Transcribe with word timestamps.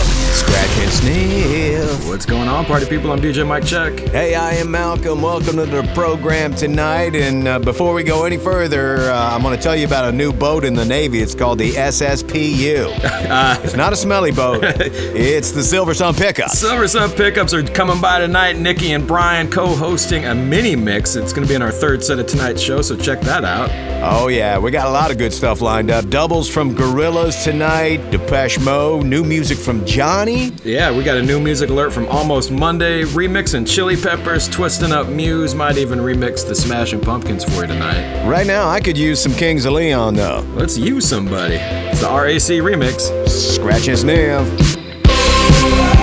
Scratch 0.00 0.78
and 0.78 0.92
sniff. 0.92 2.08
What's 2.08 2.26
going 2.26 2.48
on, 2.48 2.64
party 2.64 2.86
people? 2.86 3.12
I'm 3.12 3.20
DJ 3.20 3.46
Mike 3.46 3.64
Check. 3.64 3.98
Hey, 4.10 4.34
I 4.34 4.54
am 4.54 4.70
Malcolm. 4.70 5.22
Welcome 5.22 5.56
to 5.56 5.66
the 5.66 5.82
program 5.94 6.54
tonight. 6.54 7.14
And 7.14 7.46
uh, 7.48 7.58
before 7.58 7.94
we 7.94 8.02
go 8.02 8.24
any 8.24 8.36
further, 8.36 9.10
uh, 9.10 9.34
I'm 9.34 9.42
going 9.42 9.56
to 9.56 9.62
tell 9.62 9.76
you 9.76 9.86
about 9.86 10.06
a 10.06 10.12
new 10.12 10.32
boat 10.32 10.64
in 10.64 10.74
the 10.74 10.84
Navy. 10.84 11.20
It's 11.20 11.34
called 11.34 11.58
the 11.58 11.72
SSPU. 11.72 12.92
it's 13.64 13.74
not 13.74 13.92
a 13.92 13.96
smelly 13.96 14.32
boat, 14.32 14.60
it's 14.64 15.52
the 15.52 15.62
Silver 15.62 15.94
Sun 15.94 16.14
Pickup. 16.14 16.50
Silver 16.50 16.88
Sun 16.88 17.10
Pickups 17.12 17.52
are 17.52 17.62
coming 17.62 18.00
by 18.00 18.20
tonight. 18.20 18.56
Nikki 18.56 18.92
and 18.92 19.06
Brian 19.06 19.50
co-hosting 19.50 20.26
a 20.26 20.34
mini 20.34 20.76
mix. 20.76 21.16
It's 21.16 21.32
going 21.32 21.46
to 21.46 21.48
be 21.48 21.54
in 21.54 21.62
our 21.62 21.72
third 21.72 22.02
set 22.04 22.18
of 22.18 22.26
tonight's 22.26 22.62
show, 22.62 22.82
so 22.82 22.96
check 22.96 23.20
that 23.22 23.44
out. 23.44 23.70
Oh, 24.00 24.28
yeah, 24.28 24.58
we 24.58 24.70
got 24.70 24.86
a 24.86 24.90
lot 24.90 25.10
of 25.10 25.18
good 25.18 25.32
stuff 25.32 25.60
lined 25.60 25.90
up. 25.90 26.08
Doubles 26.08 26.48
from 26.48 26.74
Gorillaz 26.74 27.42
tonight, 27.42 27.98
Depeche 28.12 28.60
Mode, 28.60 29.04
new 29.04 29.24
music 29.24 29.58
from 29.58 29.84
Johnny. 29.88 30.52
Yeah, 30.64 30.94
we 30.94 31.02
got 31.02 31.16
a 31.16 31.22
new 31.22 31.40
music 31.40 31.70
alert 31.70 31.92
from 31.92 32.06
Almost 32.08 32.50
Monday, 32.50 33.04
remixing 33.04 33.66
Chili 33.66 33.96
Peppers, 33.96 34.46
twisting 34.46 34.92
up 34.92 35.08
Muse, 35.08 35.54
might 35.54 35.78
even 35.78 35.98
remix 35.98 36.46
the 36.46 36.54
Smashing 36.54 37.00
Pumpkins 37.00 37.42
for 37.42 37.62
you 37.62 37.68
tonight. 37.68 38.28
Right 38.28 38.46
now, 38.46 38.68
I 38.68 38.80
could 38.80 38.98
use 38.98 39.20
some 39.20 39.32
Kings 39.32 39.64
of 39.64 39.72
Leon, 39.72 40.14
though. 40.14 40.44
Let's 40.54 40.76
use 40.76 41.08
somebody. 41.08 41.54
It's 41.54 42.00
the 42.00 42.08
RAC 42.08 42.62
remix. 42.62 43.28
Scratch 43.28 43.88
and 43.88 43.98
sniff. 43.98 45.97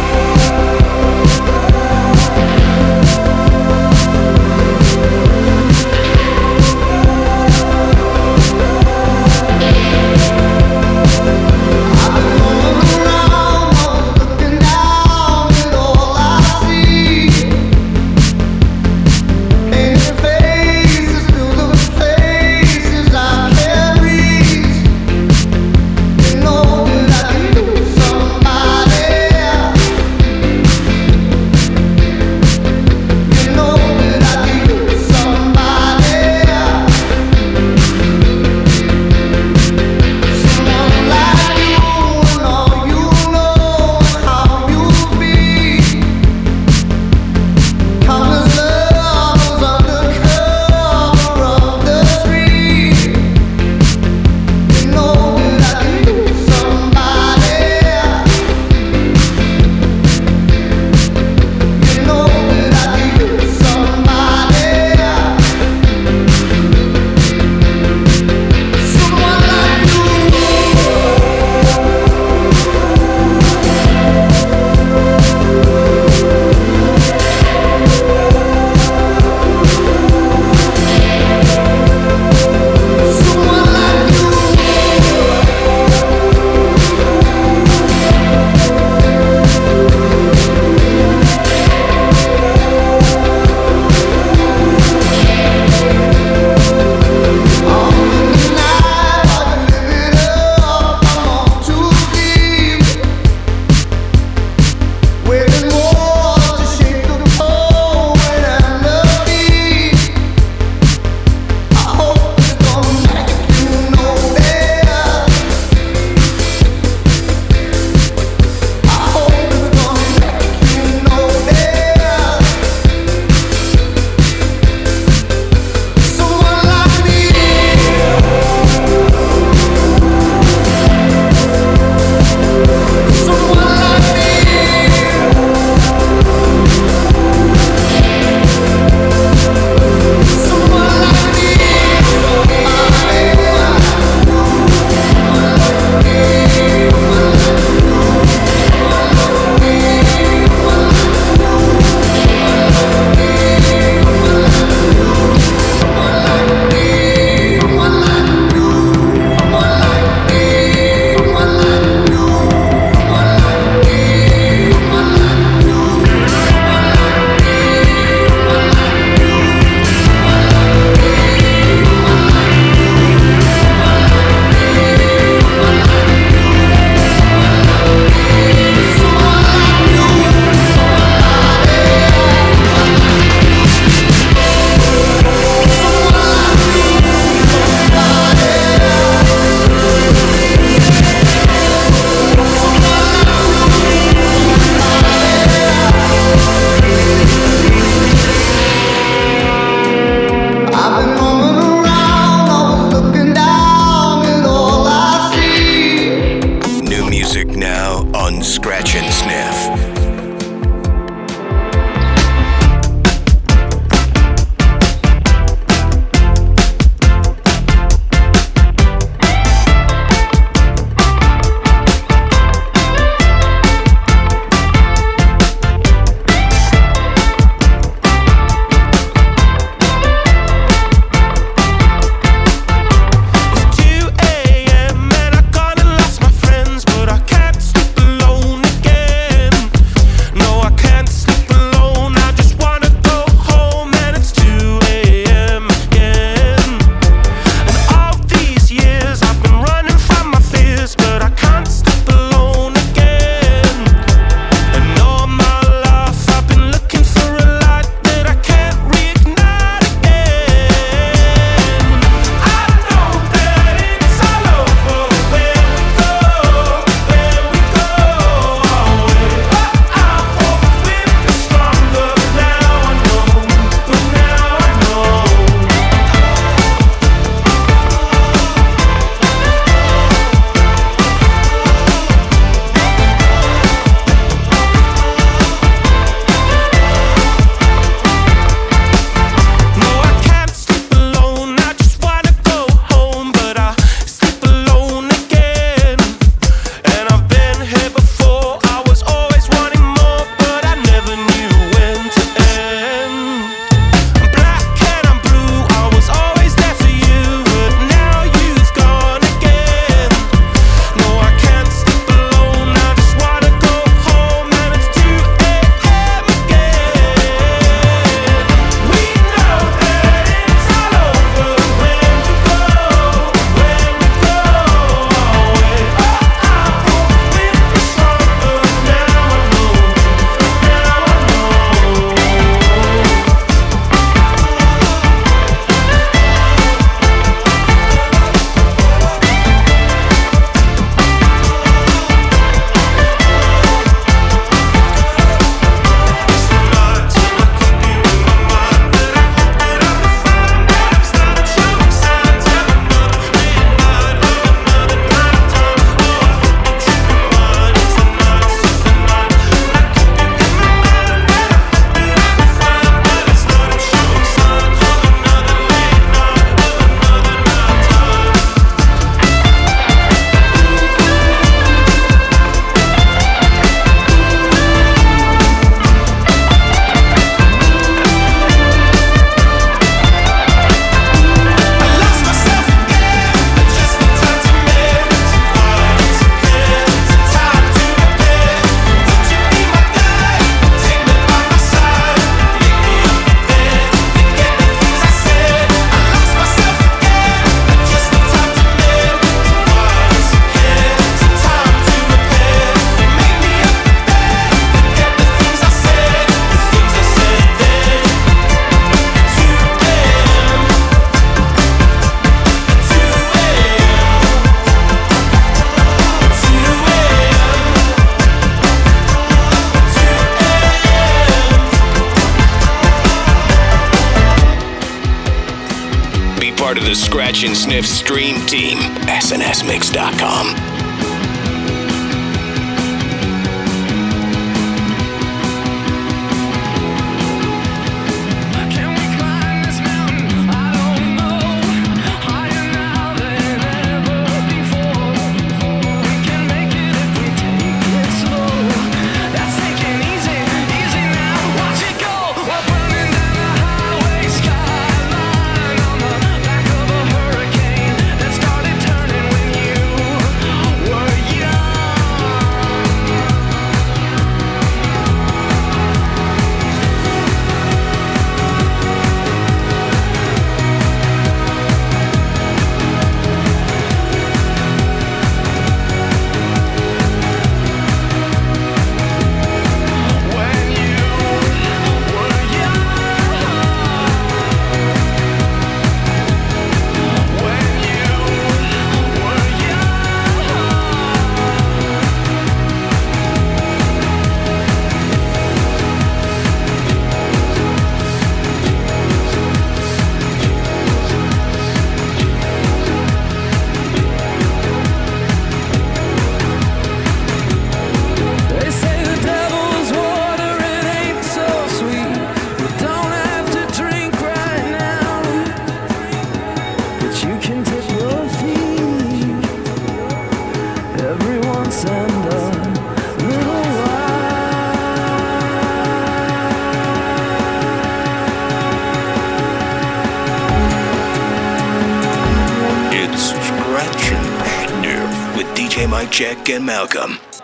and 536.56 536.66
Malcolm. 536.66 537.35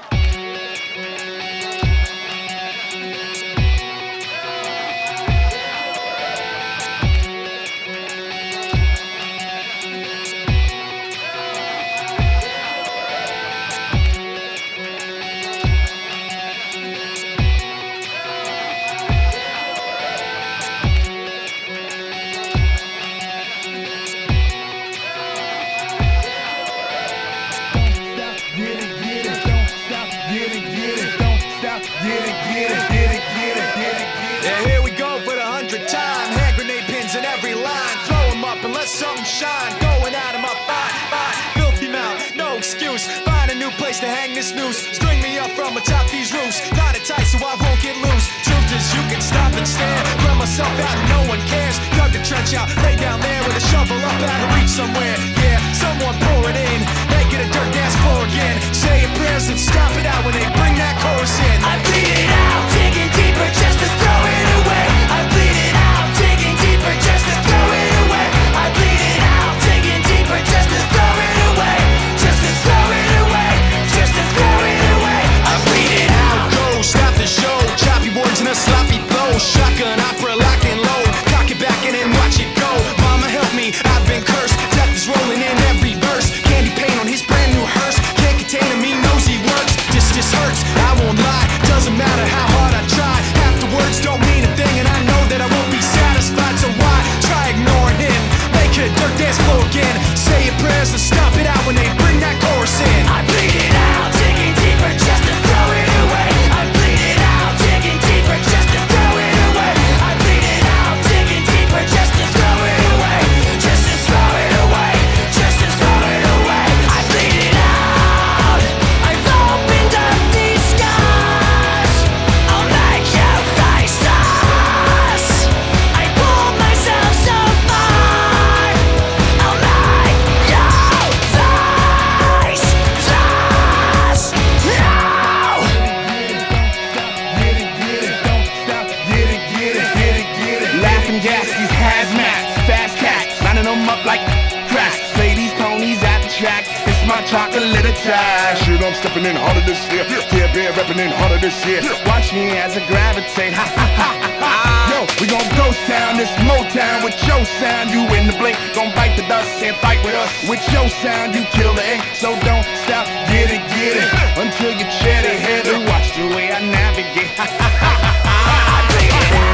a 147.61 147.69
little 147.69 147.93
trash. 147.93 148.65
Shoot, 148.65 148.81
I'm 148.81 148.93
stepping 148.95 149.25
in 149.25 149.35
harder 149.35 149.61
this 149.61 149.85
year. 149.93 150.05
Yeah, 150.09 150.49
bear 150.53 150.73
repping 150.73 150.97
in 150.97 151.11
harder 151.13 151.37
this 151.37 151.55
year. 151.65 151.81
Watch 152.09 152.33
me 152.33 152.57
as 152.57 152.75
I 152.75 152.81
gravitate. 152.89 153.53
Ha 153.53 153.65
ha 153.65 153.87
ha 153.97 154.09
ha. 154.41 154.51
Yo, 154.89 155.05
we 155.21 155.29
gon' 155.29 155.45
ghost 155.53 155.79
town 155.85 156.17
this 156.17 156.33
Motown 156.41 157.05
with 157.05 157.15
your 157.29 157.45
sound. 157.61 157.93
You 157.93 158.01
in 158.17 158.25
the 158.25 158.35
blink, 158.41 158.57
gon' 158.73 158.89
bite 158.97 159.15
the 159.15 159.25
dust 159.29 159.61
and 159.61 159.77
fight 159.77 160.01
with 160.03 160.17
us. 160.17 160.31
With 160.49 160.63
your 160.73 160.89
sound, 160.89 161.35
you 161.37 161.45
kill 161.53 161.73
the 161.73 161.85
ink. 161.85 162.03
So 162.17 162.33
don't 162.41 162.65
stop, 162.83 163.05
get 163.29 163.53
it, 163.53 163.61
get 163.77 164.01
it. 164.01 164.09
Until 164.41 164.73
you 164.73 164.85
chat 164.89 165.23
ahead 165.25 165.67
and 165.69 165.85
watch 165.85 166.17
the 166.17 166.27
way 166.33 166.49
I 166.49 166.59
navigate. 166.65 167.37
Ha 167.37 167.45
ha 167.45 167.69
ha 167.77 167.93
ha. 168.01 168.11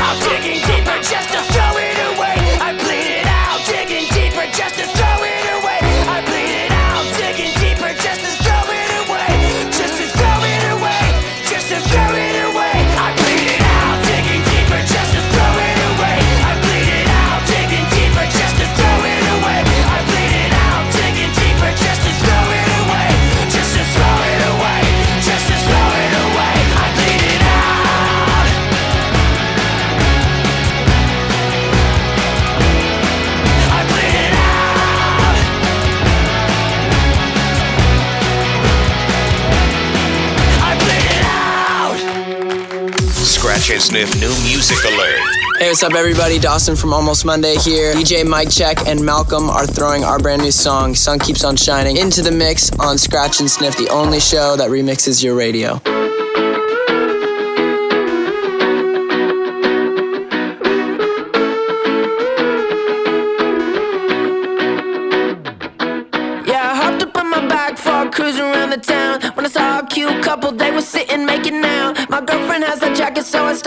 I'm 0.07 0.17
digging 0.23 0.63
deeper 0.63 0.97
just 1.03 1.29
to 1.35 1.43
throw 1.51 1.76
Sniff 43.79 44.13
new 44.15 44.29
music 44.43 44.77
alert. 44.85 45.19
Hey, 45.59 45.67
what's 45.67 45.83
up, 45.83 45.93
everybody? 45.93 46.39
Dawson 46.39 46.75
from 46.75 46.93
Almost 46.93 47.25
Monday 47.25 47.55
here. 47.57 47.93
DJ 47.93 48.27
Mike 48.27 48.49
Check 48.49 48.87
and 48.87 49.03
Malcolm 49.03 49.49
are 49.49 49.67
throwing 49.67 50.03
our 50.03 50.19
brand 50.19 50.41
new 50.41 50.51
song, 50.51 50.95
Sun 50.95 51.19
Keeps 51.19 51.43
on 51.43 51.55
Shining, 51.55 51.97
into 51.97 52.21
the 52.21 52.31
mix 52.31 52.71
on 52.79 52.97
Scratch 52.97 53.39
and 53.39 53.49
Sniff, 53.49 53.77
the 53.77 53.89
only 53.89 54.19
show 54.19 54.55
that 54.55 54.69
remixes 54.69 55.23
your 55.23 55.35
radio. 55.35 55.79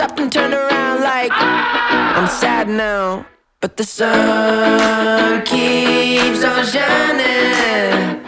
Stopped 0.01 0.19
and 0.19 0.31
turned 0.31 0.55
around 0.55 1.03
like 1.03 1.31
I'm 1.31 2.25
sad 2.25 2.67
now, 2.67 3.23
but 3.59 3.77
the 3.77 3.83
sun 3.83 5.43
keeps 5.43 6.43
on 6.43 6.65
shining. 6.65 8.25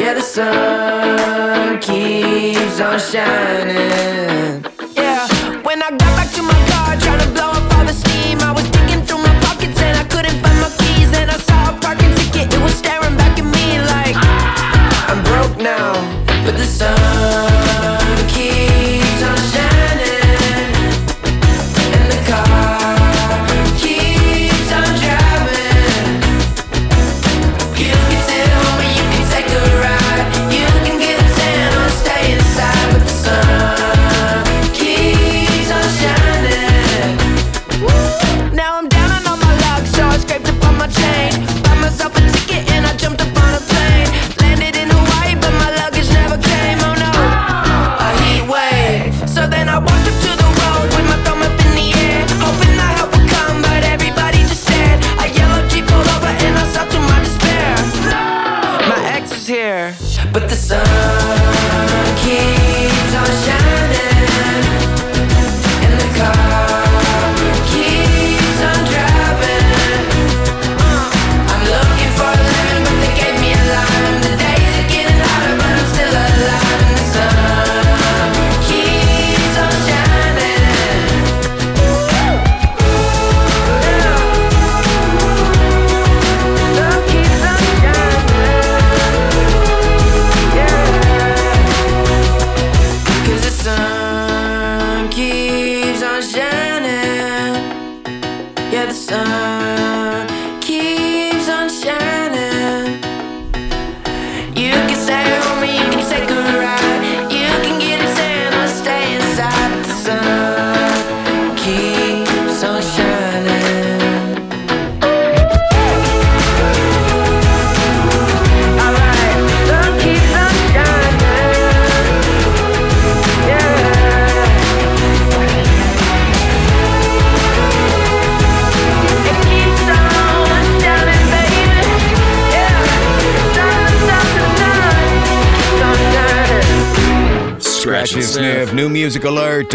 Yeah, 0.00 0.14
the 0.14 0.20
sun 0.20 1.78
keeps 1.78 2.80
on 2.80 2.98
shining. 2.98 4.64
Yeah, 4.96 5.28
when 5.62 5.80
I 5.80 5.90
got 5.90 6.12
back 6.18 6.30
to 6.34 6.42
my 6.42 6.60
car, 6.70 6.96
trying 6.96 7.20
to 7.20 7.30
blow 7.36 7.50
up 7.58 7.72
all 7.76 7.84
the 7.84 7.92
steam, 7.92 8.40
I 8.40 8.50
was 8.52 8.68
digging 8.70 9.02
through 9.06 9.22
my 9.22 9.34
pockets 9.46 9.80
and 9.80 9.96
I 9.96 10.04
couldn't 10.12 10.38
find 10.42 10.58
my 10.58 10.70
keys. 10.80 11.12
And 11.16 11.30
I 11.30 11.38
saw 11.38 11.70
a 11.70 11.78
parking 11.78 12.12
ticket, 12.16 12.52
it 12.52 12.60
was 12.60 12.74
staring 12.74 13.16
back 13.16 13.38
at 13.38 13.46
me 13.56 13.78
like 13.94 14.16
I'm 15.06 15.22
broke 15.22 15.56
now, 15.62 15.92
but 16.44 16.56
the 16.58 16.64
sun 16.64 17.49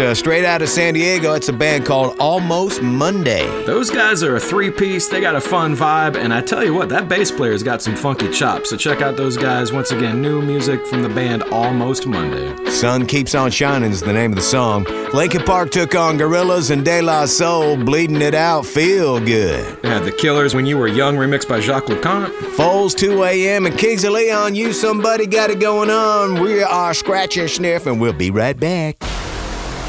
uh, 0.00 0.14
straight 0.14 0.44
out 0.44 0.62
of 0.62 0.68
San 0.68 0.94
Diego. 0.94 1.34
It's 1.34 1.48
a 1.48 1.52
band 1.52 1.86
called 1.86 2.18
Almost 2.18 2.82
Monday. 2.82 3.46
Those 3.64 3.90
guys 3.90 4.22
are 4.22 4.36
a 4.36 4.40
three 4.40 4.70
piece, 4.70 5.08
they 5.08 5.20
got 5.20 5.36
a 5.36 5.40
fun 5.40 5.76
vibe, 5.76 6.16
and 6.16 6.34
I 6.34 6.40
tell 6.40 6.64
you 6.64 6.74
what, 6.74 6.88
that 6.88 7.08
bass 7.08 7.30
player's 7.30 7.62
got 7.62 7.80
some 7.80 7.94
funky 7.94 8.30
chops. 8.30 8.70
So 8.70 8.76
check 8.76 9.00
out 9.00 9.16
those 9.16 9.36
guys. 9.36 9.72
Once 9.72 9.92
again, 9.92 10.20
new 10.20 10.42
music 10.42 10.86
from 10.86 11.02
the 11.02 11.08
band 11.08 11.44
Almost 11.44 12.06
Monday. 12.06 12.54
Sun 12.70 13.06
Keeps 13.06 13.34
on 13.34 13.50
Shining 13.50 13.90
is 13.90 14.00
the 14.00 14.12
name 14.12 14.32
of 14.32 14.36
the 14.36 14.42
song. 14.42 14.84
Linkin 15.14 15.42
Park 15.42 15.70
took 15.70 15.94
on 15.94 16.18
Gorillaz 16.18 16.70
and 16.70 16.84
De 16.84 17.00
La 17.00 17.26
Soul, 17.26 17.76
bleeding 17.76 18.20
it 18.22 18.34
out, 18.34 18.66
feel 18.66 19.20
good. 19.20 19.64
Had 19.84 20.04
The 20.04 20.12
Killers 20.12 20.54
When 20.54 20.66
You 20.66 20.78
Were 20.78 20.88
Young, 20.88 21.16
remixed 21.16 21.48
by 21.48 21.60
Jacques 21.60 21.86
LeConte. 21.86 22.32
Foals 22.56 22.94
2 22.94 23.24
a.m. 23.24 23.66
and 23.66 23.78
Kings 23.78 24.04
of 24.04 24.12
Leon, 24.12 24.54
you 24.54 24.72
somebody 24.72 25.26
got 25.26 25.50
it 25.50 25.60
going 25.60 25.90
on. 25.90 26.40
We 26.40 26.62
are 26.62 26.92
Scratch 26.94 27.36
and 27.36 27.48
Sniff, 27.48 27.86
and 27.86 28.00
we'll 28.00 28.12
be 28.12 28.30
right 28.30 28.58
back. 28.58 29.15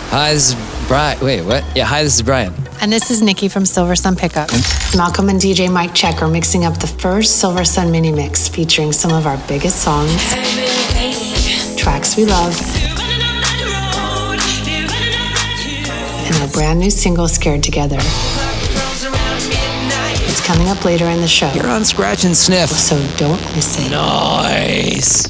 Hi, 0.09 0.33
this 0.33 0.53
is 0.53 0.87
Brian. 0.87 1.19
Wait, 1.23 1.41
what? 1.43 1.63
Yeah, 1.75 1.83
hi, 1.85 2.03
this 2.03 2.15
is 2.15 2.21
Brian. 2.21 2.53
And 2.81 2.91
this 2.91 3.11
is 3.11 3.21
Nikki 3.21 3.47
from 3.49 3.65
Silver 3.65 3.95
Sun 3.95 4.15
Pickup. 4.15 4.49
Malcolm 4.95 5.29
and 5.29 5.39
DJ 5.39 5.71
Mike 5.71 5.93
Check 5.93 6.21
are 6.21 6.27
mixing 6.27 6.63
up 6.65 6.79
the 6.79 6.87
first 6.87 7.39
Silver 7.39 7.65
Sun 7.65 7.91
mini 7.91 8.11
mix 8.11 8.47
featuring 8.47 8.93
some 8.93 9.11
of 9.11 9.27
our 9.27 9.37
biggest 9.47 9.81
songs, 9.83 10.23
tracks 11.77 12.15
we 12.15 12.25
love, 12.25 12.55
and 16.25 16.35
our 16.41 16.47
brand 16.49 16.79
new 16.79 16.89
single, 16.89 17.27
Scared 17.27 17.63
Together. 17.63 17.97
It's 20.29 20.45
coming 20.45 20.69
up 20.69 20.85
later 20.85 21.05
in 21.05 21.19
the 21.21 21.27
show. 21.27 21.51
You're 21.53 21.67
on 21.67 21.83
Scratch 21.83 22.23
and 22.23 22.35
Sniff. 22.35 22.69
So 22.69 22.95
don't 23.17 23.41
miss 23.55 23.77
it. 23.79 23.91
Nice. 23.91 25.27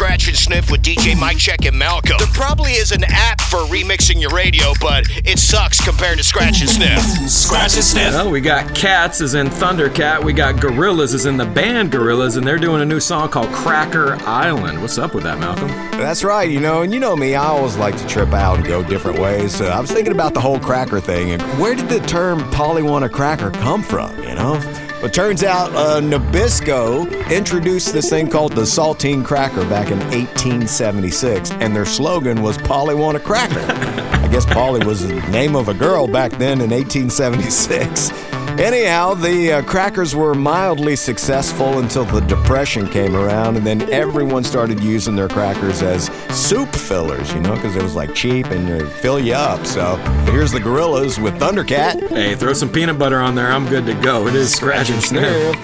We're 0.00 0.08
back 0.08 0.18
to 0.18 0.24
Scratch 0.24 0.28
and 0.28 0.36
Sniff 0.36 0.70
with 0.70 0.82
DJ 0.82 1.18
Mike 1.18 1.36
Check 1.36 1.66
and 1.66 1.78
Malcolm. 1.78 2.16
There 2.18 2.26
probably 2.28 2.72
is 2.72 2.90
an 2.92 3.04
app 3.04 3.40
for 3.40 3.58
remixing 3.58 4.20
your 4.20 4.30
radio, 4.30 4.72
but 4.80 5.04
it 5.26 5.38
sucks 5.38 5.84
compared 5.84 6.18
to 6.18 6.24
Scratch 6.24 6.60
and 6.60 6.70
Sniff. 6.70 7.02
Scratch 7.30 7.74
and 7.74 7.84
Sniff. 7.84 8.12
Well, 8.12 8.30
we 8.30 8.40
got 8.40 8.74
Cats 8.74 9.20
as 9.20 9.34
in 9.34 9.48
Thundercat. 9.48 10.24
We 10.24 10.32
got 10.32 10.56
Gorillaz 10.56 11.14
as 11.14 11.26
in 11.26 11.36
the 11.36 11.44
band 11.44 11.92
Gorillaz, 11.92 12.38
and 12.38 12.46
they're 12.46 12.58
doing 12.58 12.80
a 12.80 12.84
new 12.84 13.00
song 13.00 13.28
called 13.28 13.48
Cracker 13.48 14.14
Island. 14.22 14.80
What's 14.80 14.96
up 14.96 15.14
with 15.14 15.24
that, 15.24 15.38
Malcolm? 15.38 15.68
That's 15.92 16.24
right, 16.24 16.50
you 16.50 16.60
know, 16.60 16.82
and 16.82 16.94
you 16.94 17.00
know 17.00 17.14
me, 17.14 17.34
I 17.34 17.44
always 17.44 17.76
like 17.76 17.96
to 17.98 18.06
trip 18.06 18.32
out 18.32 18.56
and 18.56 18.66
go 18.66 18.82
different 18.82 19.18
ways. 19.18 19.54
So 19.54 19.66
I 19.66 19.80
was 19.80 19.92
thinking 19.92 20.12
about 20.12 20.34
the 20.34 20.40
whole 20.40 20.58
cracker 20.58 21.00
thing 21.00 21.32
and 21.32 21.42
where 21.60 21.74
did 21.74 21.88
the 21.88 22.00
term 22.00 22.48
Polly 22.50 22.82
want 22.82 23.04
a 23.04 23.08
cracker 23.08 23.50
come 23.50 23.82
from, 23.82 24.16
you 24.22 24.34
know? 24.34 24.89
It 25.02 25.14
turns 25.14 25.42
out 25.42 25.72
uh, 25.74 25.98
Nabisco 25.98 27.30
introduced 27.30 27.94
this 27.94 28.10
thing 28.10 28.28
called 28.28 28.52
the 28.52 28.62
saltine 28.62 29.24
cracker 29.24 29.66
back 29.66 29.90
in 29.90 29.98
1876, 30.10 31.52
and 31.52 31.74
their 31.74 31.86
slogan 31.86 32.42
was 32.42 32.58
Polly 32.58 32.94
want 32.94 33.16
a 33.16 33.20
cracker. 33.20 33.64
I 33.66 34.28
guess 34.30 34.44
Polly 34.44 34.84
was 34.84 35.08
the 35.08 35.14
name 35.30 35.56
of 35.56 35.68
a 35.68 35.74
girl 35.74 36.06
back 36.06 36.32
then 36.32 36.60
in 36.60 36.68
1876. 36.68 38.29
Anyhow, 38.60 39.14
the 39.14 39.52
uh, 39.54 39.62
crackers 39.62 40.14
were 40.14 40.34
mildly 40.34 40.94
successful 40.94 41.78
until 41.78 42.04
the 42.04 42.20
Depression 42.20 42.86
came 42.86 43.16
around, 43.16 43.56
and 43.56 43.66
then 43.66 43.90
everyone 43.90 44.44
started 44.44 44.80
using 44.80 45.16
their 45.16 45.28
crackers 45.28 45.80
as 45.80 46.10
soup 46.28 46.68
fillers, 46.76 47.32
you 47.32 47.40
know, 47.40 47.54
because 47.54 47.74
it 47.74 47.82
was 47.82 47.94
like 47.94 48.14
cheap 48.14 48.48
and 48.48 48.68
it 48.68 48.86
fill 48.86 49.18
you 49.18 49.32
up. 49.32 49.64
So 49.66 49.96
here's 50.30 50.52
the 50.52 50.58
Gorillaz 50.58 51.18
with 51.18 51.40
Thundercat. 51.40 52.10
Hey, 52.10 52.34
throw 52.34 52.52
some 52.52 52.68
peanut 52.68 52.98
butter 52.98 53.18
on 53.18 53.34
there. 53.34 53.50
I'm 53.50 53.66
good 53.66 53.86
to 53.86 53.94
go. 53.94 54.26
It 54.26 54.34
is 54.34 54.52
scratch 54.52 54.90
and 54.90 55.02
sniff. 55.02 55.56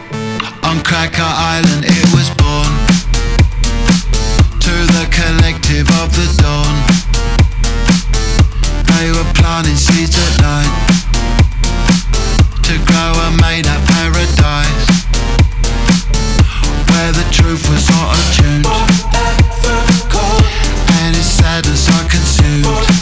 On 0.65 0.83
Cracker 0.83 1.21
Island, 1.21 1.85
it 1.85 2.09
was 2.17 2.31
born 2.41 2.73
to 4.59 4.73
the 4.97 5.07
collective 5.13 5.87
of 6.01 6.09
the 6.17 6.33
dawn. 6.41 6.75
They 8.97 9.11
were 9.11 9.33
planting 9.35 9.77
seeds 9.77 10.17
at 10.17 10.41
night 10.41 10.96
to 12.67 12.79
grow 12.85 13.13
and 13.27 13.41
made 13.41 13.65
a 13.65 13.79
paradise 13.87 15.05
where 16.91 17.13
the 17.13 17.25
truth 17.31 17.63
was 17.71 17.89
not 17.91 18.19
attuned 18.19 18.67
and 20.99 21.17
it's 21.17 21.27
sadness 21.27 21.89
I 21.89 22.09
consumed. 22.09 22.96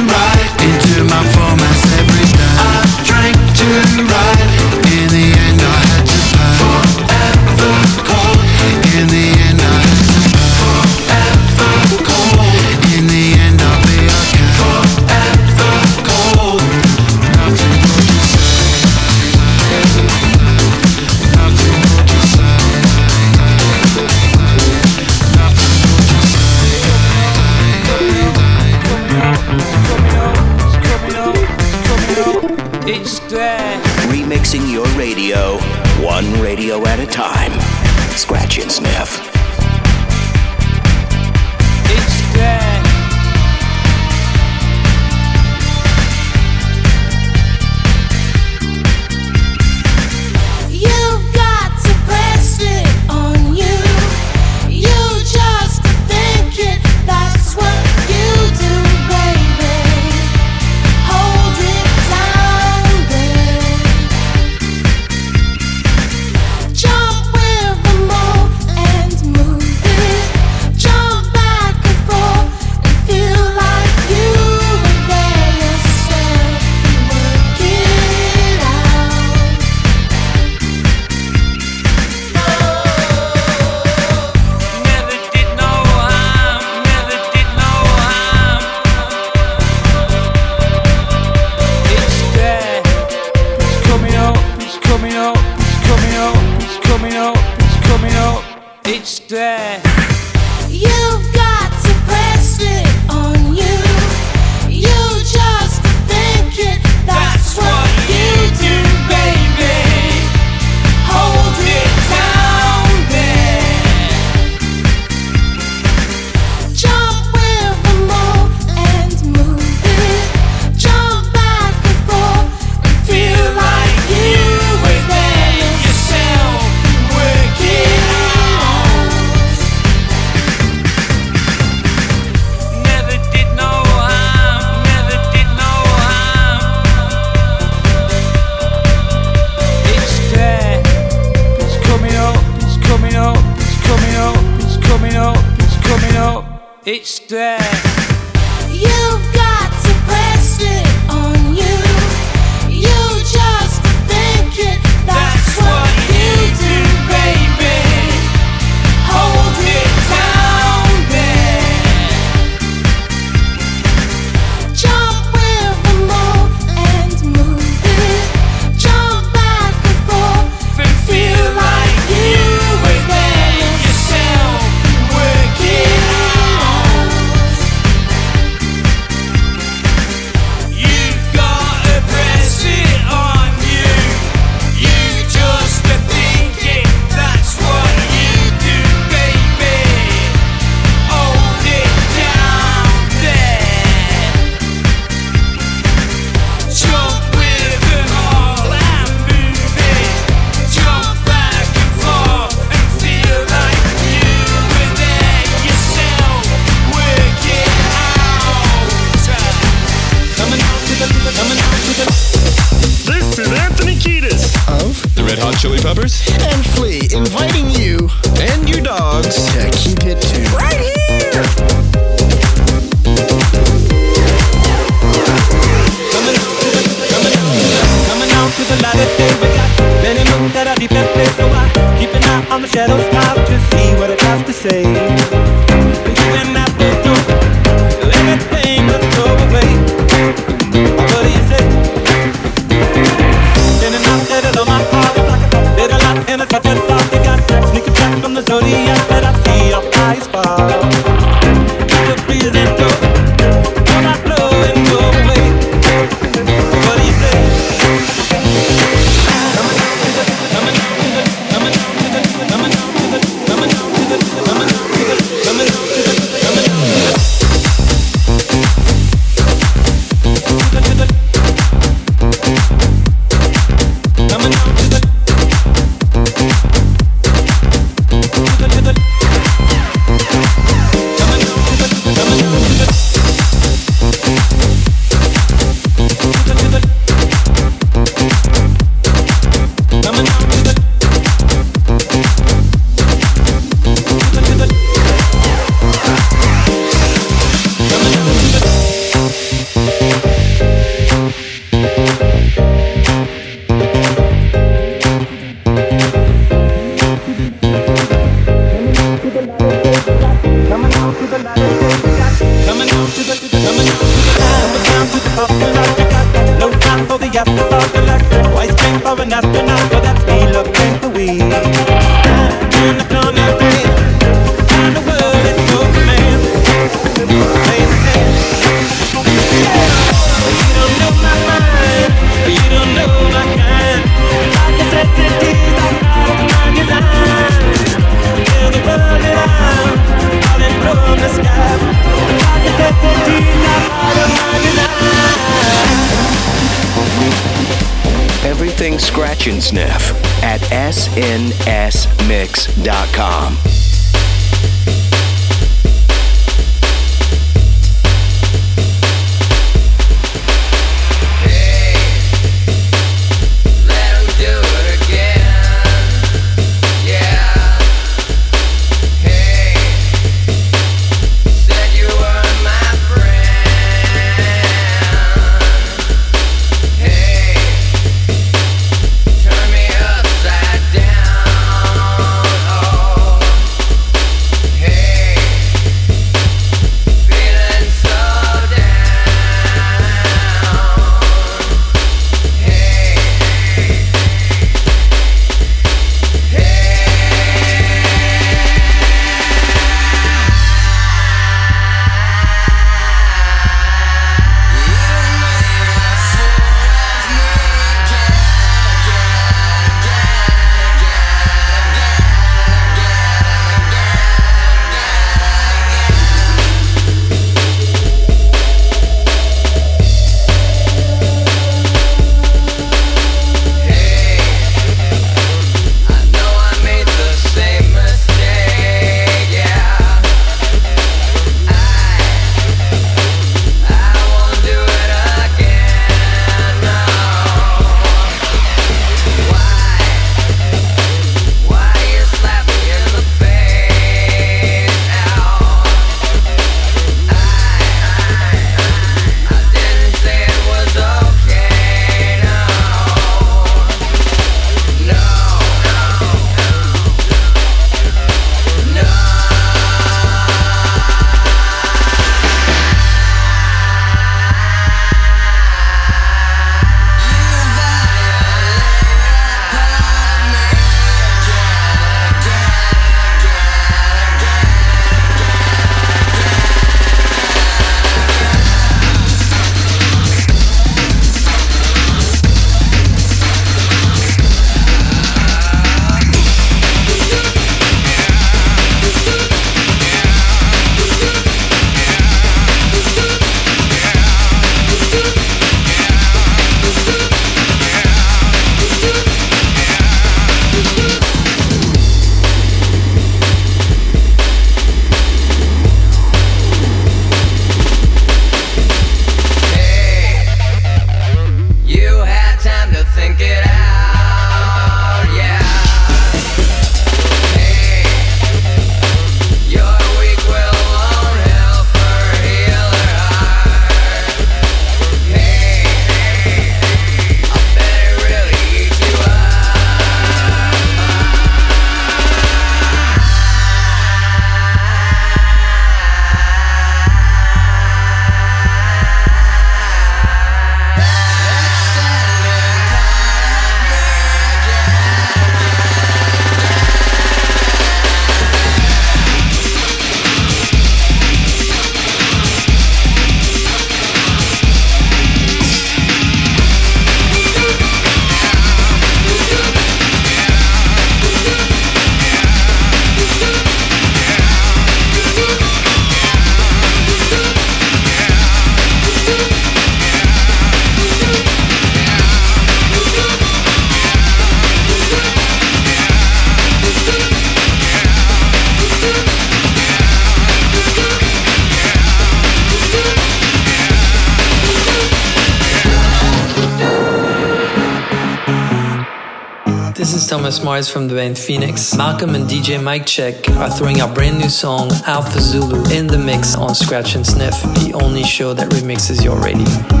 From 590.89 591.07
the 591.07 591.15
band 591.15 591.37
Phoenix. 591.37 591.95
Malcolm 591.95 592.35
and 592.35 592.49
DJ 592.49 592.81
Mike 592.81 593.05
Check 593.05 593.49
are 593.49 593.69
throwing 593.69 594.01
our 594.01 594.13
brand 594.13 594.37
new 594.39 594.49
song 594.49 594.89
Alpha 595.05 595.39
Zulu 595.39 595.83
in 595.91 596.07
the 596.07 596.17
mix 596.17 596.55
on 596.55 596.73
Scratch 596.73 597.15
and 597.15 597.25
Sniff, 597.25 597.61
the 597.83 597.91
only 598.01 598.23
show 598.23 598.53
that 598.53 598.69
remixes 598.71 599.23
your 599.23 599.37
radio. 599.39 600.00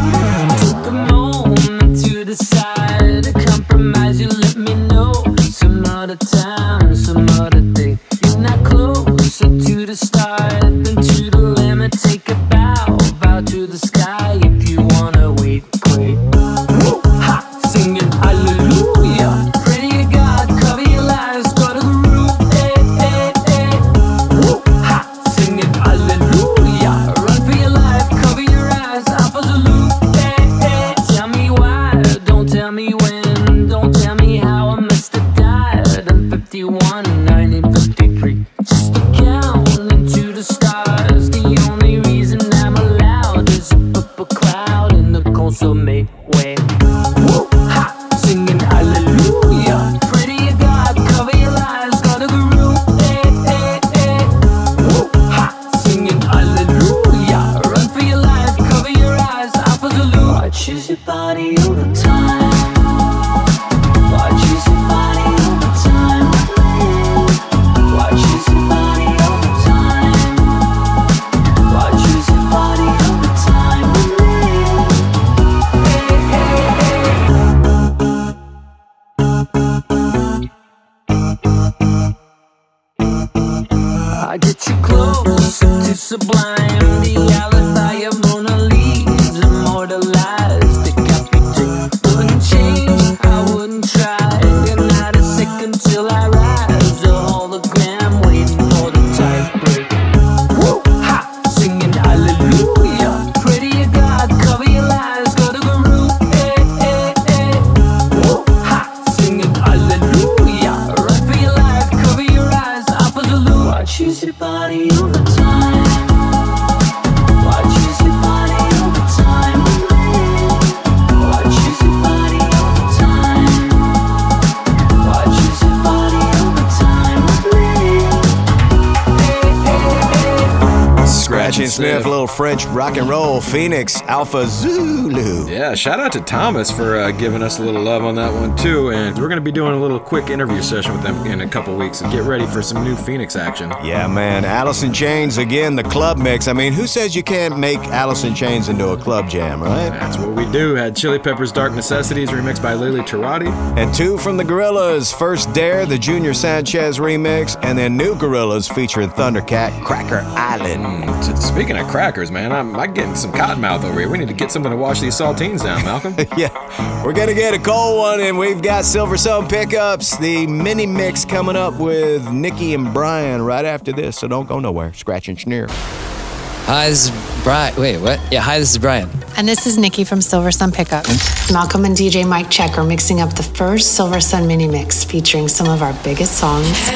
Phoenix 133.51 134.01
Alpha 134.03 134.47
Zulu. 134.47 135.45
Yeah, 135.49 135.75
shout 135.75 135.99
out 135.99 136.13
to 136.13 136.21
Thomas 136.21 136.71
for 136.71 136.97
uh, 136.97 137.11
giving 137.11 137.43
us 137.43 137.59
a 137.59 137.63
little 137.63 137.81
love 137.81 138.01
on 138.05 138.15
that 138.15 138.33
one 138.33 138.55
too. 138.55 138.91
And 138.91 139.17
we're 139.17 139.27
going 139.27 139.35
to 139.35 139.43
be 139.43 139.51
doing 139.51 139.73
a 139.73 139.77
little 139.79 139.99
quick 139.99 140.29
interview 140.29 140.61
session 140.61 140.93
with 140.93 141.03
them 141.03 141.25
in 141.27 141.41
a 141.41 141.47
couple 141.49 141.75
weeks 141.75 141.99
and 141.99 142.09
get 142.13 142.23
ready 142.23 142.47
for 142.47 142.61
some 142.61 142.85
new 142.85 142.95
Phoenix 142.95 143.35
action. 143.35 143.69
Yeah, 143.83 144.07
man. 144.07 144.45
Alice 144.45 144.83
in 144.83 144.93
Chains 144.93 145.37
again, 145.37 145.75
the 145.75 145.83
club 145.83 146.17
mix. 146.17 146.47
I 146.47 146.53
mean, 146.53 146.71
who 146.71 146.87
says 146.87 147.13
you 147.13 147.23
can't 147.23 147.59
make 147.59 147.79
Alice 147.79 148.23
in 148.23 148.33
Chains 148.33 148.69
into 148.69 148.87
a 148.91 148.97
club 148.97 149.29
jam, 149.29 149.61
right? 149.61 149.89
That's 149.89 150.17
what 150.17 150.30
we 150.45 150.51
do. 150.51 150.75
Had 150.75 150.95
Chili 150.95 151.19
Peppers 151.19 151.51
Dark 151.51 151.73
Necessities 151.73 152.29
remixed 152.29 152.63
by 152.63 152.73
Lily 152.73 153.01
Tarati. 153.01 153.49
And 153.77 153.93
two 153.93 154.17
from 154.17 154.37
the 154.37 154.43
Gorillaz. 154.43 155.17
First 155.17 155.53
Dare, 155.53 155.85
the 155.85 155.97
Junior 155.97 156.33
Sanchez 156.33 156.97
remix, 156.97 157.59
and 157.63 157.77
then 157.77 157.95
New 157.95 158.15
Gorillaz 158.15 158.73
featuring 158.73 159.09
Thundercat, 159.09 159.83
Cracker 159.83 160.23
Island. 160.35 161.09
Speaking 161.37 161.77
of 161.77 161.87
crackers, 161.87 162.31
man, 162.31 162.51
I'm, 162.51 162.75
I'm 162.75 162.93
getting 162.93 163.15
some 163.15 163.31
cottonmouth 163.31 163.83
over 163.83 163.99
here. 163.99 164.09
We 164.09 164.17
need 164.17 164.29
to 164.29 164.33
get 164.33 164.51
something 164.51 164.71
to 164.71 164.77
wash 164.77 164.99
these 164.99 165.13
saltines 165.13 165.63
down, 165.63 165.83
Malcolm. 165.83 166.15
yeah, 166.37 167.03
we're 167.03 167.13
gonna 167.13 167.33
get 167.33 167.53
a 167.53 167.59
cold 167.59 167.99
one, 167.99 168.19
and 168.21 168.37
we've 168.37 168.61
got 168.61 168.83
Silversun 168.83 169.47
pickups, 169.49 170.17
the 170.17 170.47
mini 170.47 170.85
mix 170.85 171.23
coming 171.23 171.55
up 171.55 171.79
with 171.79 172.31
Nikki 172.31 172.73
and 172.73 172.93
Brian 172.93 173.41
right 173.41 173.65
after 173.65 173.91
this. 173.91 174.17
So 174.17 174.27
don't 174.27 174.47
go 174.47 174.59
nowhere. 174.59 174.93
Scratch 174.93 175.27
and 175.27 175.39
sneer. 175.39 175.67
Hi, 175.69 176.89
this 176.89 177.09
is 177.09 177.43
Brian. 177.43 177.75
Wait, 177.75 177.99
what? 177.99 178.19
Yeah, 178.31 178.41
hi, 178.41 178.59
this 178.59 178.71
is 178.71 178.77
Brian. 178.77 179.09
And 179.37 179.47
this 179.47 179.65
is 179.65 179.77
Nikki 179.77 180.03
from 180.03 180.19
Silversun 180.19 180.73
Pickup. 180.73 181.05
Malcolm 181.51 181.85
and 181.85 181.95
DJ 181.95 182.27
Mike 182.27 182.49
Check 182.51 182.77
are 182.77 182.83
mixing 182.83 183.21
up 183.21 183.33
the 183.35 183.43
first 183.43 183.97
Silversun 183.97 184.45
mini 184.47 184.67
mix 184.67 185.03
featuring 185.03 185.47
some 185.47 185.67
of 185.67 185.81
our 185.81 185.93
biggest 186.03 186.37
songs, 186.37 186.89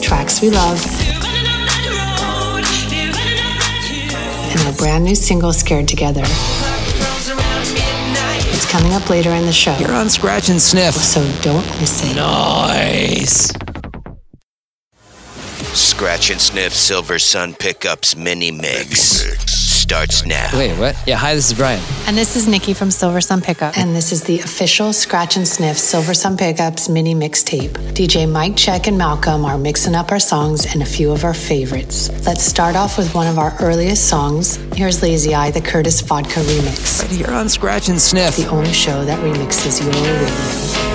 tracks 0.00 0.40
we 0.40 0.50
love, 0.50 0.78
and 4.52 4.74
a 4.74 4.78
brand 4.78 5.04
new 5.04 5.14
single, 5.16 5.52
Scared 5.52 5.88
Together. 5.88 6.22
It's 8.52 8.70
coming 8.70 8.92
up 8.92 9.10
later 9.10 9.30
in 9.30 9.46
the 9.46 9.52
show. 9.52 9.76
You're 9.78 9.92
on 9.94 10.08
Scratch 10.08 10.48
and 10.48 10.60
Sniff. 10.60 10.94
So 10.94 11.22
don't 11.42 11.66
miss 11.80 12.04
it. 12.08 12.14
Nice. 12.16 13.52
Scratch 15.72 16.30
and 16.30 16.40
Sniff 16.40 16.72
Silversun 16.72 17.58
Pickups 17.58 18.16
Mini 18.16 18.50
Mix. 18.52 19.59
Starts 19.90 20.24
now. 20.24 20.48
Wait, 20.56 20.78
what? 20.78 20.96
Yeah, 21.04 21.16
hi, 21.16 21.34
this 21.34 21.50
is 21.50 21.58
Brian. 21.58 21.82
And 22.06 22.16
this 22.16 22.36
is 22.36 22.46
Nikki 22.46 22.74
from 22.74 22.90
Silversun 22.90 23.42
Pickup. 23.42 23.76
And 23.76 23.92
this 23.92 24.12
is 24.12 24.22
the 24.22 24.38
official 24.38 24.92
Scratch 24.92 25.36
and 25.36 25.48
Sniff 25.48 25.76
Silversun 25.76 26.38
Pickups 26.38 26.88
mini 26.88 27.12
mixtape. 27.12 27.72
DJ 27.92 28.30
Mike 28.30 28.56
Check 28.56 28.86
and 28.86 28.96
Malcolm 28.96 29.44
are 29.44 29.58
mixing 29.58 29.96
up 29.96 30.12
our 30.12 30.20
songs 30.20 30.64
and 30.72 30.80
a 30.80 30.86
few 30.86 31.10
of 31.10 31.24
our 31.24 31.34
favorites. 31.34 32.08
Let's 32.24 32.44
start 32.44 32.76
off 32.76 32.98
with 32.98 33.12
one 33.16 33.26
of 33.26 33.36
our 33.36 33.52
earliest 33.60 34.08
songs. 34.08 34.58
Here's 34.76 35.02
Lazy 35.02 35.34
Eye, 35.34 35.50
the 35.50 35.60
Curtis 35.60 36.00
Vodka 36.02 36.38
remix. 36.38 37.02
Right 37.02 37.10
here 37.10 37.34
on 37.34 37.48
Scratch 37.48 37.88
and 37.88 38.00
Sniff. 38.00 38.36
The 38.36 38.46
only 38.46 38.72
show 38.72 39.04
that 39.04 39.18
remixes 39.18 39.82
your 39.82 39.90
radio. 39.90 40.89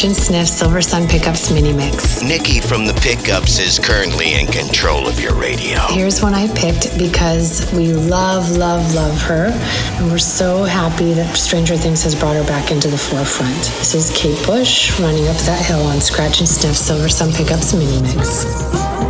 Sergeant 0.00 0.16
Sniff 0.16 0.48
Silversun 0.48 1.10
Pickups 1.10 1.50
Mini 1.52 1.74
Mix. 1.74 2.22
Nikki 2.22 2.58
from 2.58 2.86
the 2.86 2.94
Pickups 3.02 3.58
is 3.58 3.78
currently 3.78 4.32
in 4.32 4.46
control 4.46 5.06
of 5.06 5.20
your 5.20 5.34
radio. 5.34 5.78
Here's 5.88 6.22
one 6.22 6.32
I 6.32 6.48
picked 6.54 6.96
because 6.96 7.70
we 7.74 7.92
love, 7.92 8.50
love, 8.52 8.94
love 8.94 9.20
her, 9.20 9.50
and 9.98 10.10
we're 10.10 10.16
so 10.16 10.64
happy 10.64 11.12
that 11.12 11.36
Stranger 11.36 11.76
Things 11.76 12.02
has 12.04 12.14
brought 12.14 12.36
her 12.36 12.44
back 12.44 12.70
into 12.70 12.88
the 12.88 12.96
forefront. 12.96 13.54
This 13.76 13.94
is 13.94 14.10
Kate 14.16 14.42
Bush 14.46 14.98
running 14.98 15.28
up 15.28 15.36
that 15.36 15.62
hill 15.66 15.82
on 15.82 16.00
Scratch 16.00 16.40
and 16.40 16.48
Sniff 16.48 16.76
Silversun 16.76 17.36
Pickups 17.36 17.74
Mini 17.74 18.00
Mix. 18.00 19.09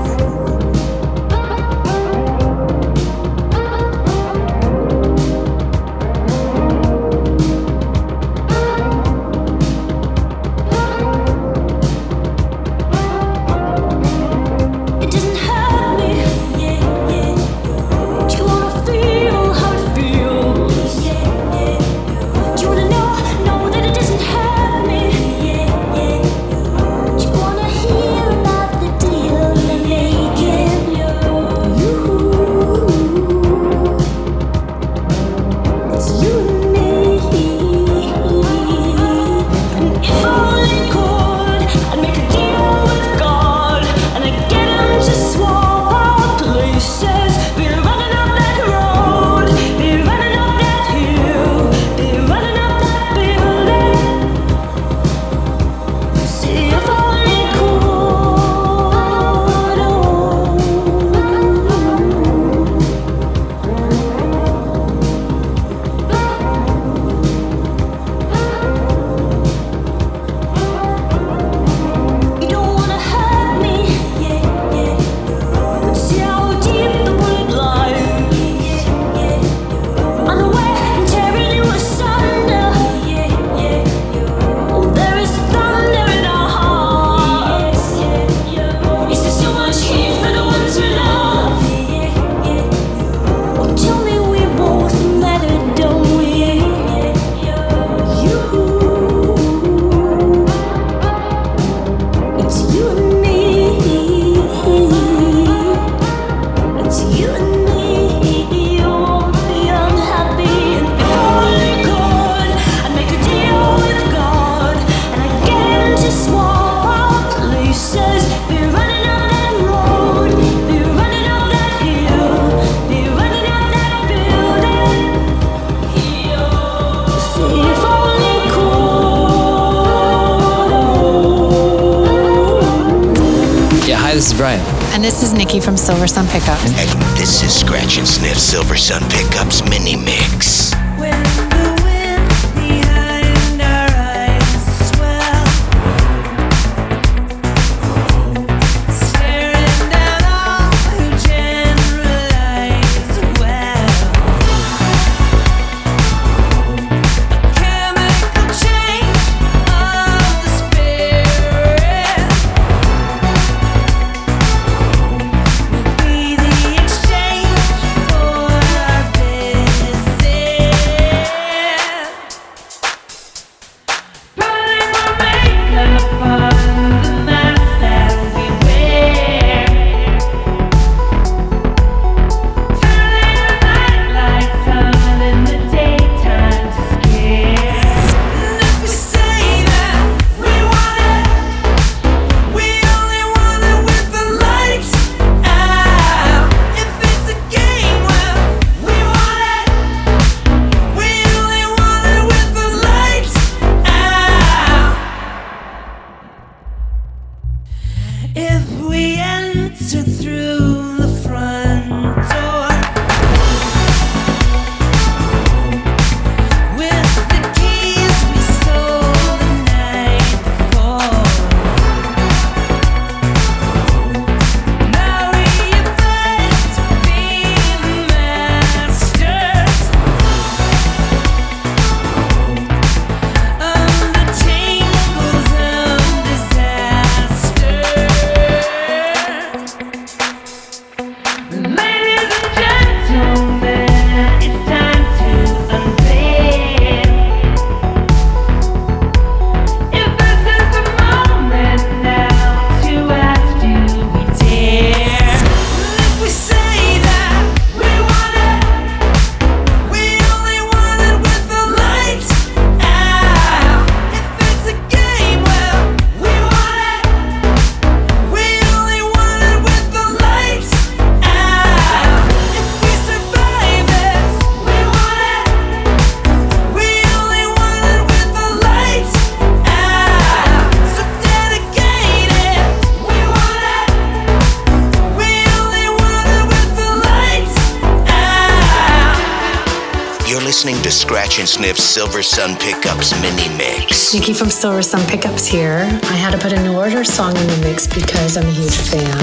Nikki 294.13 294.33
from 294.35 294.49
Silversun 294.49 295.09
Pickups 295.09 295.47
here. 295.47 295.87
I 296.03 296.17
had 296.17 296.33
to 296.33 296.39
put 296.39 296.53
a 296.53 296.61
New 296.65 296.77
Order 296.77 297.05
song 297.05 297.37
in 297.37 297.47
the 297.47 297.57
mix 297.59 297.87
because 297.87 298.37
I'm 298.37 298.47
a 298.47 298.51
huge 298.51 298.77
fan 298.77 299.23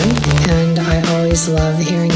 and 0.49 0.79
I 0.79 1.01
always 1.13 1.49
love 1.49 1.77
hearing 1.77 2.09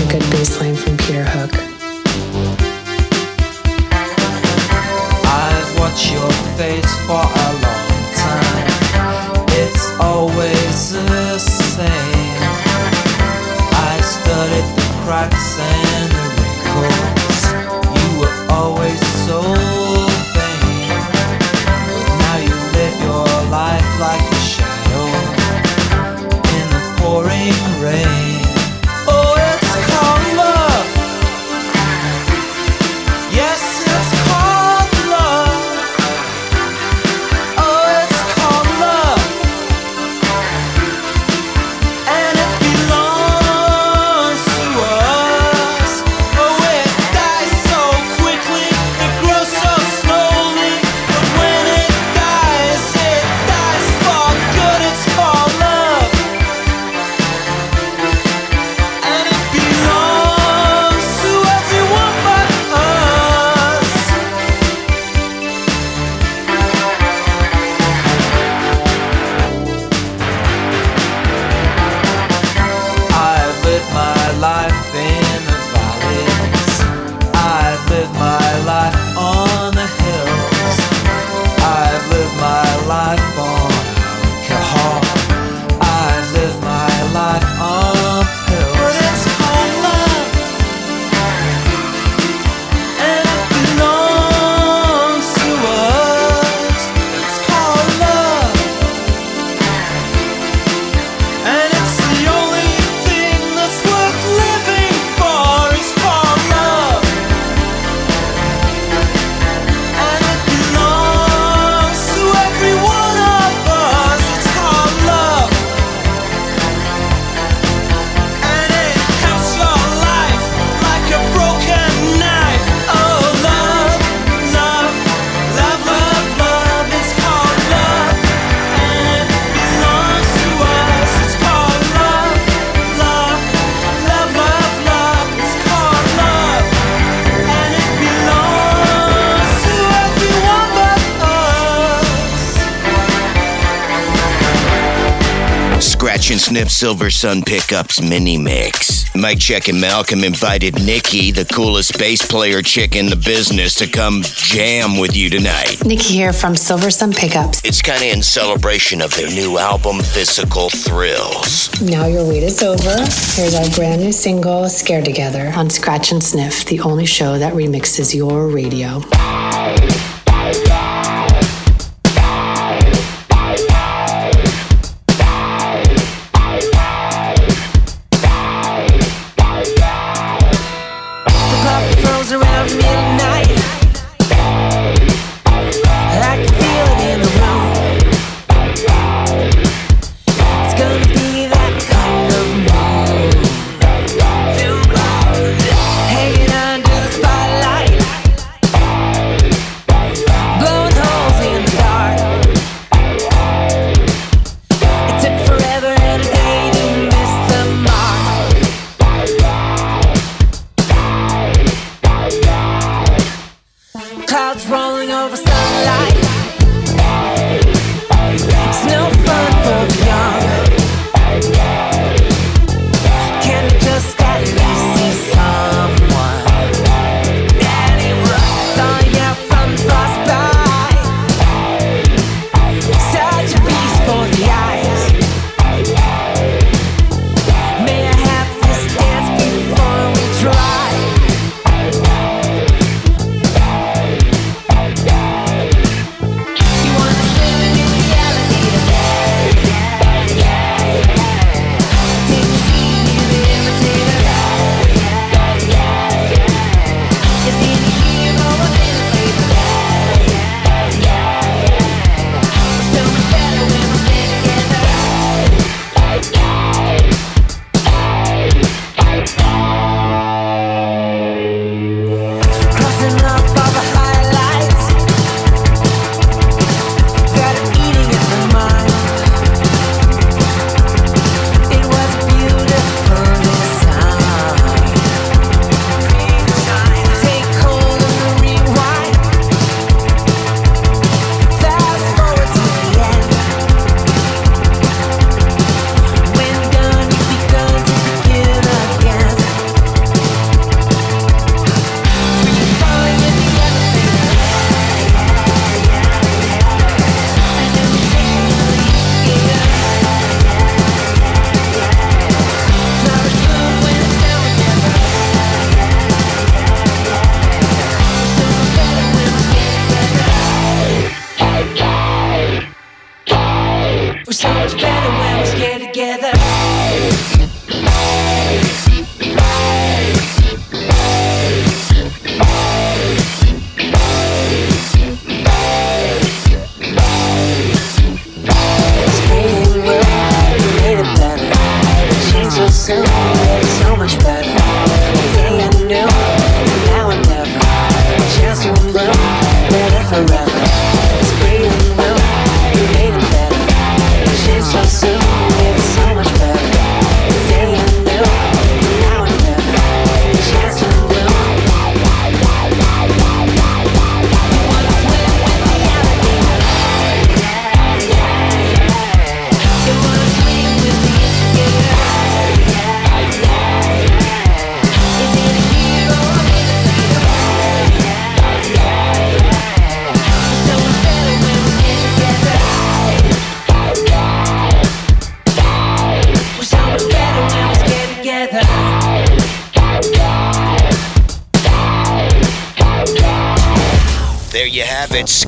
Snip 146.52 146.68
Silversun 146.68 147.46
Pickups 147.46 148.02
mini 148.02 148.38
mix. 148.38 149.06
Mike 149.16 149.40
Check 149.40 149.70
and 149.70 149.80
Malcolm 149.80 150.26
invited 150.26 150.76
Nikki, 150.84 151.32
the 151.32 151.46
coolest 151.46 151.98
bass 151.98 152.26
player 152.26 152.62
chick 152.62 152.94
in 152.94 153.06
the 153.06 153.16
business, 153.16 153.74
to 153.76 153.88
come 153.88 154.22
jam 154.24 154.98
with 154.98 155.16
you 155.16 155.30
tonight. 155.30 155.78
Nikki 155.86 156.14
here 156.14 156.34
from 156.34 156.56
Silversun 156.56 157.16
Pickups. 157.16 157.62
It's 157.64 157.82
kind 157.82 158.04
of 158.04 158.10
in 158.10 158.22
celebration 158.22 159.00
of 159.00 159.16
their 159.16 159.30
new 159.30 159.60
album, 159.60 160.00
Physical 160.00 160.70
Thrills. 160.70 161.70
Now 161.82 162.08
your 162.08 162.28
wait 162.28 162.44
is 162.44 162.62
over. 162.62 162.98
Here's 162.98 163.56
our 163.56 163.70
brand 163.70 164.02
new 164.02 164.12
single, 164.12 164.68
Scared 164.68 165.06
Together, 165.06 165.54
on 165.56 165.70
Scratch 165.70 166.12
and 166.12 166.22
Sniff, 166.22 166.66
the 166.66 166.82
only 166.82 167.06
show 167.06 167.40
that 167.40 167.54
remixes 167.54 168.14
your 168.14 168.50
radio. 168.50 169.00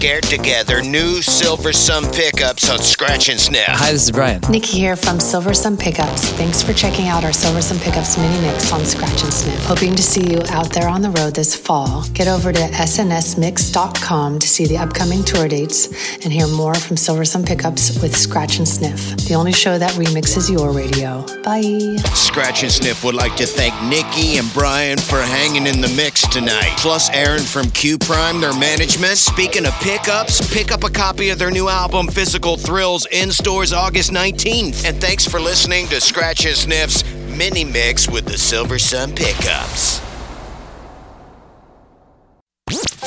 Scared 0.04 0.24
together 0.24 0.82
new 0.82 1.22
Silversun 1.22 2.14
pickups 2.14 2.70
on 2.70 2.80
Scratch 2.80 3.30
and 3.30 3.40
Sniff. 3.40 3.70
Hi, 3.70 3.94
this 3.94 4.04
is 4.04 4.12
Brian. 4.12 4.42
Nikki 4.50 4.78
here 4.78 4.98
from 4.98 5.20
Silversun 5.20 5.80
Pickups. 5.80 6.28
Thanks 6.32 6.62
for 6.62 6.74
checking 6.74 7.08
out 7.08 7.24
our 7.24 7.32
Silversun 7.32 7.82
Pickups 7.82 8.18
mini 8.18 8.42
mix 8.42 8.74
on 8.74 8.84
Scratch 8.84 9.24
and 9.24 9.34
Sniff. 9.34 9.58
Hoping 9.64 9.96
to 9.96 10.04
see 10.04 10.30
you 10.30 10.42
out 10.50 10.74
there 10.74 10.90
on 10.90 11.02
the 11.02 11.10
road 11.12 11.36
this 11.36 11.56
fall. 11.56 12.04
Get 12.12 12.28
over 12.28 12.52
to 12.52 12.60
snsmix.com 12.60 14.40
to 14.40 14.46
see 14.46 14.66
the 14.66 14.78
upcoming 14.78 15.24
tour 15.24 15.48
dates 15.48 15.88
and 16.26 16.34
hear 16.34 16.48
more 16.48 16.76
from 16.76 16.98
Silversun 16.98 17.48
Pickups 17.48 18.02
with 18.02 18.14
Scratch 18.14 18.58
and 18.58 18.68
Sniff, 18.68 19.16
the 19.30 19.36
only 19.36 19.54
show 19.54 19.78
that 19.78 19.92
remixes 19.92 20.52
your 20.52 20.72
radio. 20.74 21.26
Bye. 21.44 21.98
Scratch 22.14 22.64
and 22.64 22.72
Sniff 22.72 23.04
would 23.04 23.16
like 23.16 23.36
to 23.36 23.46
thank 23.46 23.74
Nikki 23.84 24.38
and 24.38 24.52
Brian 24.54 24.98
for 24.98 25.22
hanging 25.22 25.68
in 25.68 25.82
the 25.82 25.90
mix 25.90 26.28
tonight. 26.28 26.74
Plus, 26.78 27.10
Aaron 27.12 27.44
from 27.44 27.70
Q 27.72 27.98
Prime, 27.98 28.42
their 28.42 28.58
management. 28.58 29.18
Speaking 29.18 29.66
of 29.66 29.74
pickups, 29.82 30.54
pick 30.54 30.72
up 30.72 30.84
a 30.84 30.90
copy 30.90 31.30
of 31.30 31.40
their 31.40 31.52
new 31.52 31.70
album, 31.70 32.08
Physical 32.08 32.58
Thrills, 32.58 33.06
in 33.08 33.32
stores 33.32 33.74
August 33.74 34.12
19th. 34.12 34.86
And 34.86 35.00
thanks 35.00 35.26
for 35.26 35.40
listening 35.40 35.88
to 35.88 36.02
Scratch 36.02 36.46
and 36.46 36.56
Sniff's 36.56 37.04
mini 37.28 37.64
mix 37.64 38.10
with 38.10 38.26
the 38.26 38.34
Silversun 38.34 39.16
pickups. 39.16 40.03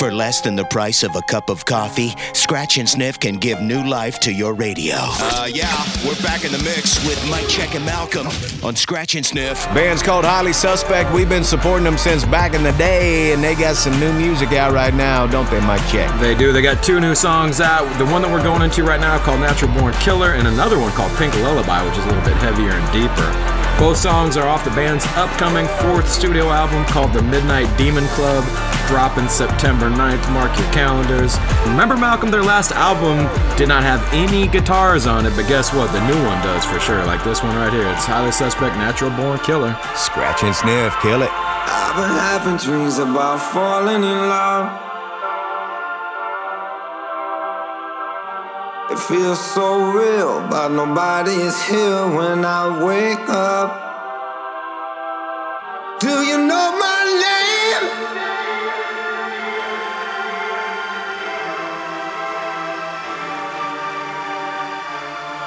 For 0.07 0.13
less 0.13 0.41
than 0.41 0.55
the 0.55 0.65
price 0.65 1.03
of 1.03 1.17
a 1.17 1.23
cup 1.23 1.51
of 1.51 1.65
coffee, 1.65 2.15
Scratch 2.33 2.79
and 2.79 2.89
Sniff 2.89 3.19
can 3.19 3.39
give 3.39 3.61
new 3.61 3.83
life 3.83 4.21
to 4.21 4.33
your 4.33 4.55
radio. 4.55 4.95
Uh, 4.95 5.49
yeah, 5.53 5.85
we're 6.07 6.15
back 6.23 6.45
in 6.45 6.53
the 6.53 6.63
mix 6.63 7.05
with 7.05 7.21
Mike 7.29 7.49
Check 7.49 7.75
and 7.75 7.85
Malcolm 7.85 8.29
on 8.63 8.77
Scratch 8.77 9.17
and 9.17 9.27
Sniff. 9.27 9.65
Band's 9.75 10.05
called 10.05 10.25
Highly 10.25 10.53
Suspect. 10.53 11.13
We've 11.13 11.29
been 11.29 11.43
supporting 11.43 11.83
them 11.83 11.99
since 11.99 12.25
back 12.25 12.55
in 12.55 12.63
the 12.63 12.71
day, 12.75 13.33
and 13.33 13.43
they 13.43 13.57
got 13.57 13.75
some 13.75 13.99
new 13.99 14.13
music 14.13 14.53
out 14.53 14.73
right 14.73 14.95
now, 14.95 15.27
don't 15.27 15.51
they, 15.51 15.59
Mike 15.63 15.85
Check? 15.91 16.21
They 16.21 16.37
do. 16.37 16.53
They 16.53 16.63
got 16.63 16.85
two 16.85 17.01
new 17.01 17.17
songs 17.17 17.61
out. 17.61 17.83
The 17.99 18.07
one 18.07 18.23
that 18.23 18.31
we're 18.31 18.45
going 18.45 18.63
into 18.63 18.85
right 18.85 19.01
now 19.01 19.19
called 19.19 19.41
Natural 19.41 19.75
Born 19.75 19.93
Killer, 19.95 20.35
and 20.35 20.47
another 20.47 20.79
one 20.79 20.93
called 20.93 21.11
Pink 21.19 21.35
Lullaby, 21.35 21.85
which 21.85 21.99
is 21.99 22.05
a 22.05 22.07
little 22.07 22.23
bit 22.23 22.37
heavier 22.37 22.71
and 22.71 22.93
deeper. 22.93 23.56
Both 23.79 23.99
songs 23.99 24.39
are 24.39 24.49
off 24.49 24.65
the 24.65 24.71
band's 24.71 25.05
upcoming 25.17 25.67
fourth 25.85 26.09
studio 26.09 26.49
album 26.49 26.87
called 26.87 27.13
The 27.13 27.21
Midnight 27.21 27.69
Demon 27.77 28.07
Club, 28.17 28.43
dropping 28.89 29.29
September 29.29 29.91
9th. 29.91 30.33
Mark 30.33 30.59
your 30.59 30.73
calendars. 30.73 31.37
Remember, 31.67 31.95
Malcolm, 31.95 32.31
their 32.31 32.43
last 32.43 32.73
album 32.73 33.29
did 33.59 33.69
not 33.69 33.83
have 33.83 34.03
any 34.15 34.49
guitars 34.49 35.07
on 35.07 35.27
it, 35.27 35.37
but 35.37 35.47
guess 35.47 35.75
what? 35.75 35.93
The 35.93 36.01
new 36.07 36.17
one 36.25 36.43
does 36.43 36.65
for 36.65 36.81
sure. 36.81 37.05
Like 37.05 37.23
this 37.23 37.43
one 37.43 37.55
right 37.55 37.71
here. 37.71 37.87
It's 37.89 38.07
Highly 38.07 38.33
Suspect 38.33 38.77
Natural 38.77 39.11
Born 39.11 39.39
Killer. 39.41 39.79
Scratch 39.95 40.43
and 40.43 40.57
Sniff, 40.57 40.95
kill 41.03 41.21
it. 41.21 41.31
I've 41.31 41.97
been 41.97 42.17
having 42.17 42.57
dreams 42.57 42.97
about 42.97 43.43
falling 43.53 44.03
in 44.03 44.19
love. 44.29 44.86
It 48.97 49.03
feels 49.03 49.39
so 49.53 49.93
real, 49.93 50.41
but 50.49 50.69
nobody 50.69 51.33
is 51.33 51.63
here 51.65 52.07
when 52.17 52.47
I 52.47 52.83
wake 52.83 53.29
up. 53.29 53.69
Do 56.01 56.23
you 56.29 56.39
know 56.39 56.67
my 56.85 57.01
name? 57.27 57.85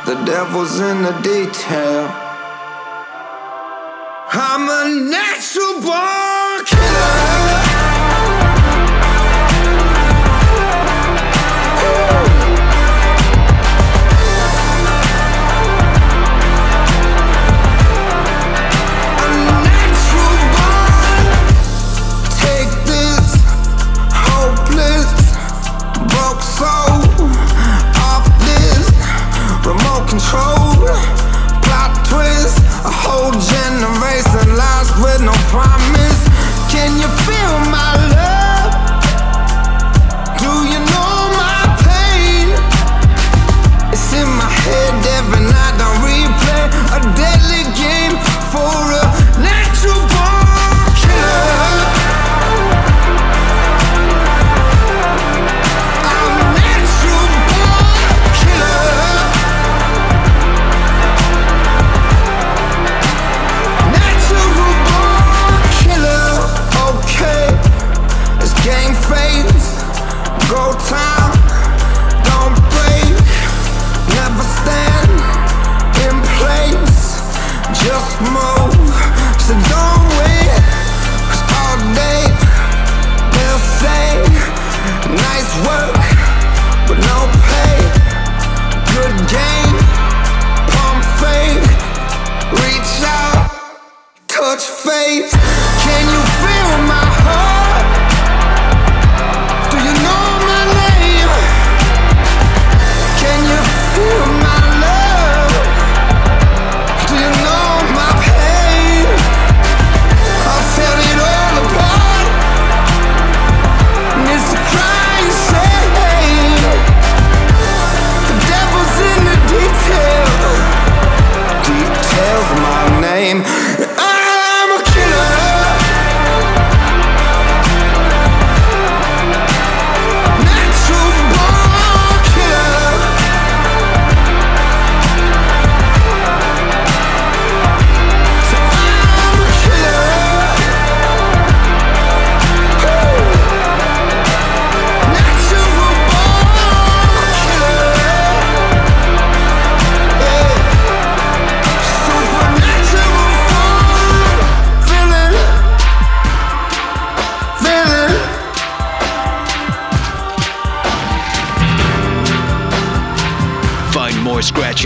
The 0.05 0.15
devil's 0.25 0.79
in 0.79 1.01
the 1.01 1.13
detail. 1.23 2.05
I'm 4.31 4.69
a 4.69 5.09
natural 5.09 5.81
born 5.81 6.28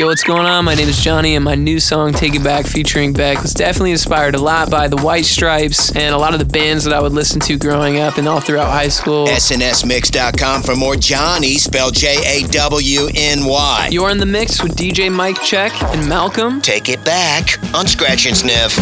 Yo, 0.00 0.06
what's 0.06 0.24
going 0.24 0.46
on? 0.46 0.64
My 0.64 0.74
name 0.74 0.88
is 0.88 0.96
Jawny, 0.96 1.36
and 1.36 1.44
my 1.44 1.54
new 1.54 1.78
song, 1.78 2.14
Take 2.14 2.34
It 2.34 2.42
Back, 2.42 2.64
featuring 2.64 3.12
Beck, 3.12 3.42
was 3.42 3.52
definitely 3.52 3.90
inspired 3.90 4.34
a 4.34 4.38
lot 4.38 4.70
by 4.70 4.88
the 4.88 4.96
White 4.96 5.26
Stripes 5.26 5.94
and 5.94 6.14
a 6.14 6.16
lot 6.16 6.32
of 6.32 6.38
the 6.38 6.46
bands 6.46 6.84
that 6.84 6.94
I 6.94 7.02
would 7.02 7.12
listen 7.12 7.38
to 7.40 7.58
growing 7.58 7.98
up 7.98 8.16
and 8.16 8.26
all 8.26 8.40
throughout 8.40 8.70
high 8.70 8.88
school. 8.88 9.26
SNSMix.com 9.26 10.62
for 10.62 10.74
more 10.74 10.94
Jawny, 10.94 11.58
spelled 11.58 11.96
J 11.96 12.16
A 12.24 12.48
W 12.48 13.10
N 13.14 13.44
Y. 13.44 13.88
You're 13.92 14.08
in 14.08 14.16
the 14.16 14.24
mix 14.24 14.62
with 14.62 14.74
DJ 14.74 15.12
Mike 15.12 15.42
Check 15.42 15.70
and 15.82 16.08
Malcolm. 16.08 16.62
Take 16.62 16.88
it 16.88 17.04
back 17.04 17.62
on 17.74 17.86
Scratch 17.86 18.24
and 18.24 18.34
Sniff. 18.34 18.78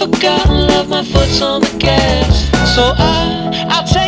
Forgotten 0.00 0.66
love, 0.66 0.88
my 0.88 1.04
foot's 1.04 1.42
on 1.42 1.60
the 1.60 1.76
gas. 1.78 2.48
So 2.74 2.94
I, 2.96 3.66
I'll 3.68 3.86
take 3.86 3.99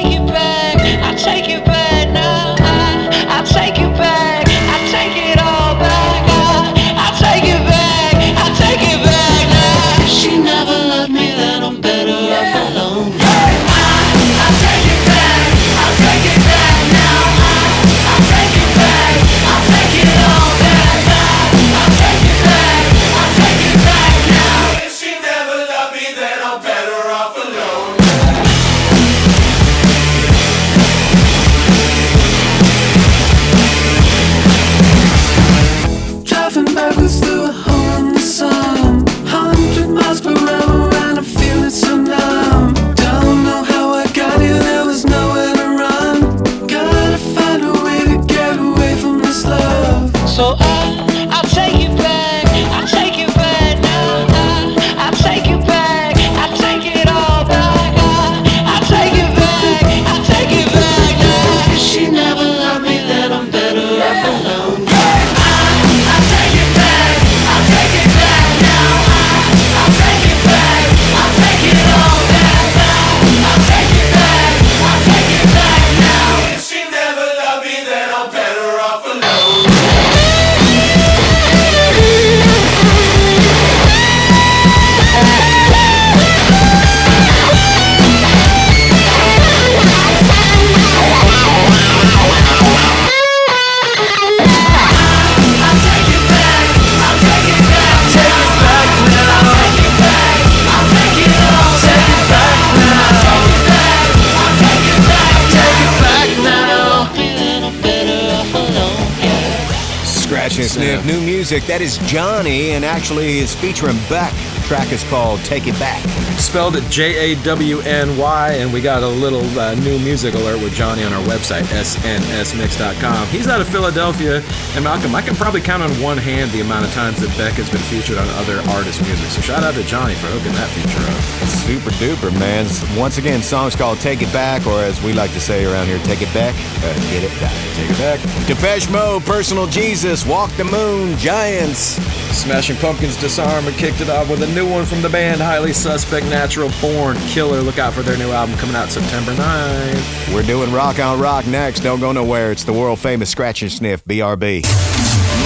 And 110.74 111.02
Sniff, 111.02 111.04
new 111.04 111.20
music. 111.20 111.64
That 111.64 111.82
is 111.82 111.98
Jawny, 111.98 112.70
and 112.70 112.82
actually 112.82 113.38
is 113.38 113.54
featuring 113.54 113.98
Beck. 114.08 114.32
The 114.32 114.64
track 114.68 114.90
is 114.90 115.04
called 115.04 115.40
Take 115.40 115.66
It 115.66 115.78
Back. 115.78 116.21
Spelled 116.38 116.76
it 116.76 116.84
J 116.90 117.32
A 117.32 117.42
W 117.42 117.80
N 117.80 118.16
Y, 118.16 118.52
and 118.52 118.72
we 118.72 118.80
got 118.80 119.02
a 119.02 119.08
little 119.08 119.44
uh, 119.58 119.74
new 119.76 119.98
music 119.98 120.34
alert 120.34 120.60
with 120.62 120.72
Jawny 120.74 121.04
on 121.06 121.12
our 121.12 121.22
website, 121.24 121.62
snsmix.com. 121.64 123.26
He's 123.28 123.48
out 123.48 123.60
of 123.60 123.68
Philadelphia, 123.68 124.42
and 124.74 124.84
Malcolm, 124.84 125.14
I 125.14 125.22
can 125.22 125.34
probably 125.34 125.60
count 125.60 125.82
on 125.82 125.90
one 126.02 126.18
hand 126.18 126.50
the 126.50 126.60
amount 126.60 126.84
of 126.84 126.92
times 126.92 127.20
that 127.20 127.28
Beck 127.38 127.54
has 127.54 127.70
been 127.70 127.80
featured 127.82 128.18
on 128.18 128.28
other 128.40 128.58
artists' 128.70 129.00
music. 129.06 129.26
So 129.30 129.40
shout 129.40 129.62
out 129.62 129.74
to 129.74 129.82
Jawny 129.82 130.14
for 130.14 130.26
hooking 130.28 130.52
that 130.52 130.68
feature 130.70 131.04
up. 131.08 131.48
Super 131.48 131.90
duper, 131.96 132.32
man. 132.38 132.66
Once 132.98 133.18
again, 133.18 133.42
song's 133.42 133.76
called 133.76 133.98
Take 134.00 134.22
It 134.22 134.32
Back, 134.32 134.66
or 134.66 134.80
as 134.80 135.02
we 135.02 135.12
like 135.12 135.32
to 135.32 135.40
say 135.40 135.64
around 135.64 135.86
here, 135.86 135.98
Take 136.00 136.22
It 136.22 136.32
Back. 136.34 136.54
Uh, 136.82 136.94
get 137.10 137.24
it 137.24 137.40
back. 137.40 137.54
Take 137.76 137.90
it 137.90 137.98
back. 137.98 138.46
Depeche 138.46 138.90
Mode, 138.90 139.22
Personal 139.24 139.66
Jesus, 139.66 140.26
Walk 140.26 140.50
the 140.56 140.64
Moon, 140.64 141.16
Giants. 141.18 141.98
Smashing 142.32 142.76
Pumpkins 142.76 143.16
Disarm 143.20 143.66
and 143.66 143.76
kicked 143.76 144.00
it 144.00 144.08
off 144.08 144.30
with 144.30 144.42
a 144.42 144.46
new 144.54 144.68
one 144.68 144.86
from 144.86 145.02
the 145.02 145.08
band, 145.08 145.40
Highly 145.40 145.72
Suspect 145.72 146.21
Natural 146.30 146.70
Born 146.80 147.16
Killer. 147.28 147.60
Look 147.60 147.78
out 147.78 147.92
for 147.92 148.02
their 148.02 148.16
new 148.16 148.30
album 148.30 148.56
coming 148.56 148.76
out 148.76 148.88
September 148.90 149.32
9th. 149.32 150.34
We're 150.34 150.42
doing 150.42 150.72
Rock 150.72 150.98
on 150.98 151.20
Rock 151.20 151.46
next. 151.46 151.80
Don't 151.80 152.00
go 152.00 152.12
nowhere. 152.12 152.52
It's 152.52 152.64
the 152.64 152.72
world 152.72 152.98
famous 152.98 153.30
Scratch 153.30 153.62
and 153.62 153.70
Sniff, 153.70 154.04
BRB. 154.04 154.62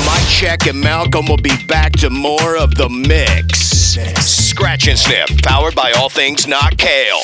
Mike 0.06 0.28
Check 0.28 0.66
and 0.66 0.80
Malcolm 0.80 1.26
will 1.26 1.36
be 1.36 1.56
back 1.66 1.92
to 1.92 2.10
more 2.10 2.56
of 2.56 2.74
the 2.74 2.88
mix. 2.88 3.58
Scratch 4.24 4.88
and 4.88 4.98
Sniff, 4.98 5.42
powered 5.42 5.74
by 5.74 5.92
all 5.92 6.08
things 6.08 6.46
not 6.46 6.76
kale. 6.76 7.22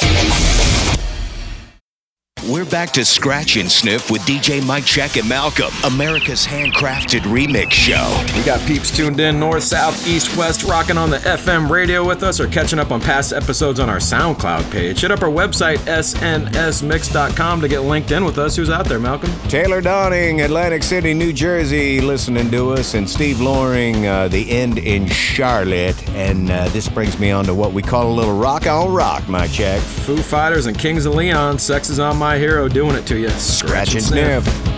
We're 2.51 2.65
back 2.65 2.91
to 2.95 3.05
Scratch 3.05 3.57
and 3.57 3.71
Sniff 3.71 4.11
with 4.11 4.21
DJ 4.23 4.67
Mike 4.67 4.85
Check 4.85 5.17
and 5.17 5.29
Malcolm, 5.29 5.73
America's 5.85 6.45
handcrafted 6.45 7.21
remix 7.21 7.71
show. 7.71 8.21
We 8.37 8.45
got 8.45 8.59
peeps 8.67 8.91
tuned 8.91 9.21
in 9.21 9.39
north, 9.39 9.63
south, 9.63 10.09
east, 10.09 10.37
west, 10.37 10.65
rocking 10.65 10.99
on 10.99 11.09
the 11.09 11.19
FM 11.19 11.71
radio 11.71 12.05
with 12.05 12.25
us 12.25 12.41
or 12.41 12.49
catching 12.49 12.81
up 12.81 12.91
on 12.91 13.01
past 13.01 13.33
episodes 13.33 13.79
on 13.79 13.89
our 13.89 13.99
SoundCloud 13.99 14.73
page. 14.73 15.03
Hit 15.03 15.13
up 15.13 15.23
our 15.23 15.29
website, 15.29 15.77
snsmix.com, 15.87 17.61
to 17.61 17.69
get 17.69 17.83
linked 17.83 18.11
in 18.11 18.25
with 18.25 18.39
us. 18.39 18.57
Who's 18.57 18.71
out 18.71 18.87
there, 18.87 18.99
Malcolm? 18.99 19.31
Taylor 19.49 19.81
Dawning, 19.81 20.41
Atlantic 20.41 20.83
City, 20.83 21.15
New 21.15 21.33
Jersey, 21.33 22.01
listening 22.01 22.51
to 22.51 22.73
us, 22.73 22.95
and 22.95 23.09
Steve 23.09 23.41
Loring, 23.41 24.09
uh, 24.09 24.27
the 24.27 24.51
end 24.51 24.79
in 24.79 25.07
Charlotte. 25.07 26.09
And 26.09 26.51
uh, 26.51 26.69
this 26.71 26.89
brings 26.89 27.21
me 27.21 27.31
on 27.31 27.45
to 27.45 27.55
what 27.55 27.73
we 27.73 27.83
call 27.83 28.11
a 28.11 28.15
little 28.15 28.37
rock 28.37 28.67
on 28.67 28.93
rock, 28.93 29.29
Mike 29.29 29.53
Check. 29.53 29.81
Foo 29.81 30.21
Fighters 30.21 30.67
and 30.67 30.77
Kings 30.77 31.07
of 31.07 31.15
Leon, 31.15 31.61
Sex 31.61 31.89
is 31.89 32.01
on 32.01 32.17
My 32.17 32.32
Hero 32.39 32.69
doing 32.69 32.97
it 32.97 33.07
to 33.07 33.19
you. 33.19 33.29
Scratch 33.31 33.95
and 33.95 34.03
sniff. 34.03 34.47
Yeah. 34.47 34.72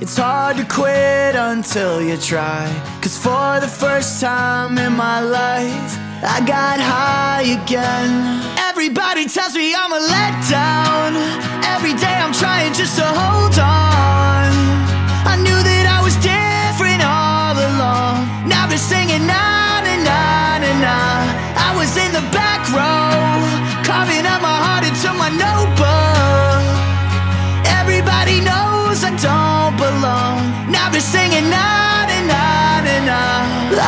It's 0.00 0.16
hard 0.16 0.56
to 0.58 0.64
quit 0.64 1.34
until 1.34 2.00
you 2.00 2.16
try. 2.16 2.70
Cause 3.02 3.18
for 3.18 3.58
the 3.58 3.66
first 3.66 4.20
time 4.20 4.78
in 4.78 4.92
my 4.92 5.18
life, 5.18 5.98
I 6.22 6.38
got 6.46 6.78
high 6.78 7.42
again. 7.42 8.38
Everybody 8.70 9.26
tells 9.26 9.56
me 9.56 9.74
I'm 9.74 9.90
a 9.90 9.98
letdown. 9.98 11.18
Every 11.74 11.98
day 11.98 12.14
I'm 12.14 12.32
trying 12.32 12.74
just 12.74 12.94
to 13.02 13.06
hold 13.10 13.58
on. 13.58 14.54
I 15.26 15.34
knew 15.42 15.58
that 15.66 15.84
I 15.90 15.98
was 16.06 16.14
different 16.22 17.02
all 17.02 17.58
along. 17.58 18.46
Now 18.46 18.70
they're 18.70 18.78
singing 18.78 19.26
na 19.26 19.82
na 19.82 19.98
na 20.62 20.72
na. 20.78 20.98
I 21.58 21.74
was 21.74 21.90
in 21.98 22.14
the 22.14 22.22
back 22.30 22.62
row, 22.70 23.34
carving 23.82 24.30
up 24.30 24.46
my 24.46 24.58
heart 24.62 24.86
into 24.86 25.10
my 25.18 25.30
notebook. 25.34 26.62
Everybody 27.66 28.38
knows 28.46 29.02
I 29.02 29.10
don't 29.18 29.57
belong. 29.90 30.38
Now 30.70 30.90
they're 30.90 31.00
singing 31.00 31.48
na 31.50 32.04
na 32.10 32.18
na 32.32 32.44
na 32.86 32.96
na. 33.08 33.20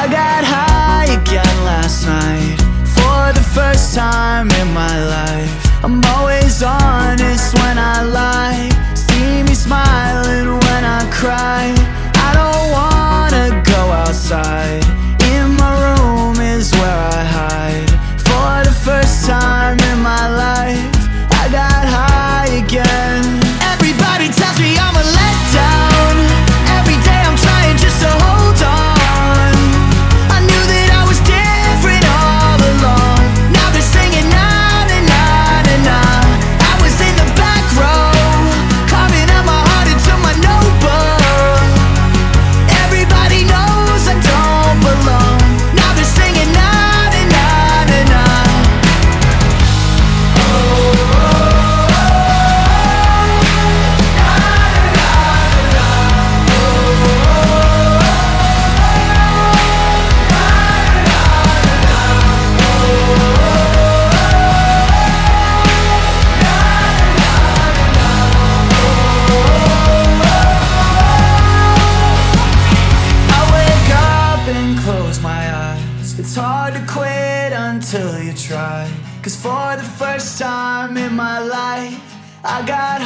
I 0.03 0.05
got 0.09 0.43
high 0.55 1.09
again 1.21 1.57
last 1.71 2.07
night 2.07 2.59
for 2.97 3.21
the 3.39 3.45
first 3.57 3.95
time 3.95 4.49
in 4.61 4.69
my 4.73 4.97
life. 5.17 5.53
I'm 5.85 6.01
always 6.17 6.63
honest 6.63 7.55
when 7.61 7.77
I 7.79 8.03
lie. 8.21 8.69
See 8.95 9.43
me 9.49 9.55
smiling 9.55 10.49
when 10.65 10.83
I 10.99 11.03
cry. 11.21 11.65
I 12.27 12.31
don't 12.39 12.67
wanna 12.79 13.47
go 13.73 13.81
outside. 14.03 14.85
In 15.33 15.45
my 15.61 15.73
room 15.85 16.37
is 16.41 16.73
where 16.81 17.01
I 17.21 17.23
hide. 17.39 17.91
For 18.29 18.53
the 18.69 18.77
first 18.89 19.27
time 19.27 19.79
in 19.91 19.99
my 20.13 20.25
life, 20.47 21.00
I 82.61 82.67
got 82.67 83.00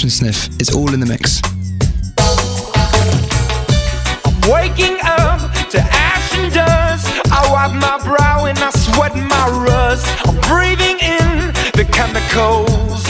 And 0.00 0.12
Sniff 0.12 0.48
is 0.60 0.70
all 0.70 0.94
in 0.94 1.00
the 1.00 1.06
mix. 1.06 1.42
I'm 4.24 4.40
waking 4.48 4.96
up 5.02 5.40
to 5.70 5.80
ash 5.80 6.38
and 6.38 6.54
dust. 6.54 7.08
I 7.32 7.42
wipe 7.50 7.74
my 7.74 7.98
brow 8.06 8.44
and 8.44 8.56
I 8.60 8.70
sweat 8.70 9.16
my 9.16 9.48
rust. 9.66 10.06
I'm 10.24 10.36
breathing 10.46 11.00
in 11.02 11.52
the 11.74 11.84
chemicals. 11.90 13.06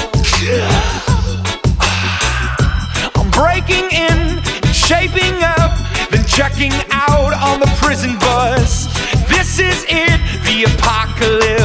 I'm 3.15 3.31
breaking 3.32 3.90
in, 3.93 4.40
shaping 4.73 5.43
up, 5.44 5.77
then 6.10 6.24
checking 6.27 6.73
out 6.90 7.35
on 7.35 7.60
the 7.60 7.69
prison 7.82 8.19
bus. 8.19 8.86
This 9.28 9.59
is 9.59 9.85
it, 9.90 10.19
the 10.47 10.65
apocalypse. 10.73 11.57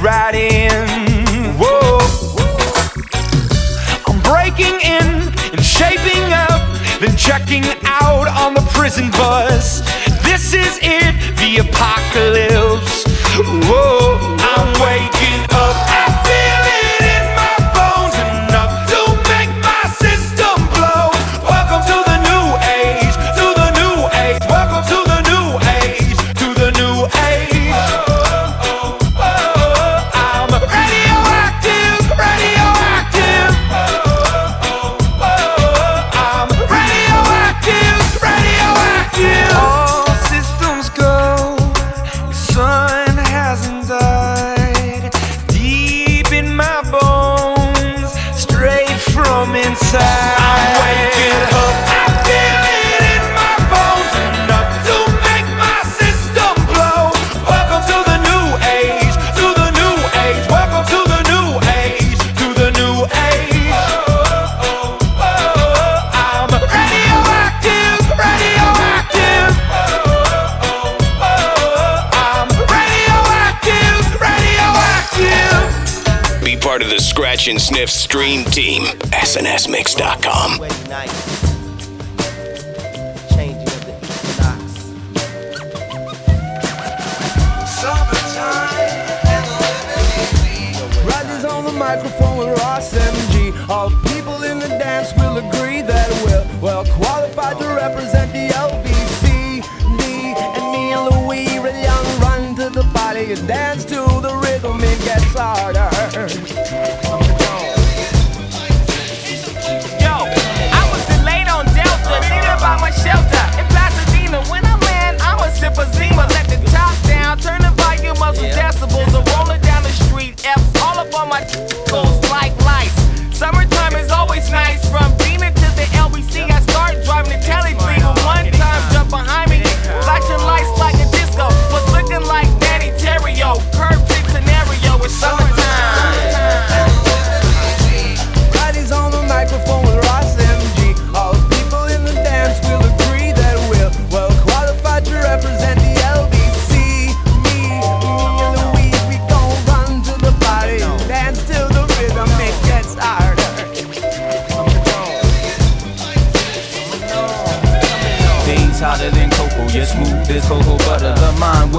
Right 0.00 0.34
in. 0.34 0.86
Whoa. 1.58 1.98
I'm 4.06 4.20
breaking 4.22 4.80
in 4.80 5.28
and 5.52 5.62
shaping 5.62 6.32
up, 6.32 6.62
then 7.00 7.16
checking 7.16 7.64
out 7.84 8.28
on 8.28 8.54
the 8.54 8.66
prison 8.72 9.10
bus. 9.10 9.80
This 10.22 10.54
is 10.54 10.78
it, 10.82 11.36
the 11.36 11.58
apocalypse. 11.68 13.04
Whoa, 13.68 14.16
I'm 14.40 14.72
waking 14.80 15.49
Scratch 77.50 77.58
and 77.58 77.60
Sniff 77.60 77.90
Stream 77.90 78.44
Team. 78.44 78.82
SNSMix.com. 79.10 80.58
Changing 83.34 83.68
of 83.68 83.84
the 83.86 83.94
equinox. 83.96 84.60
Rogers 91.04 91.44
on 91.44 91.64
the 91.64 91.72
microphone 91.72 92.38
with 92.38 92.58
Ross 92.60 92.92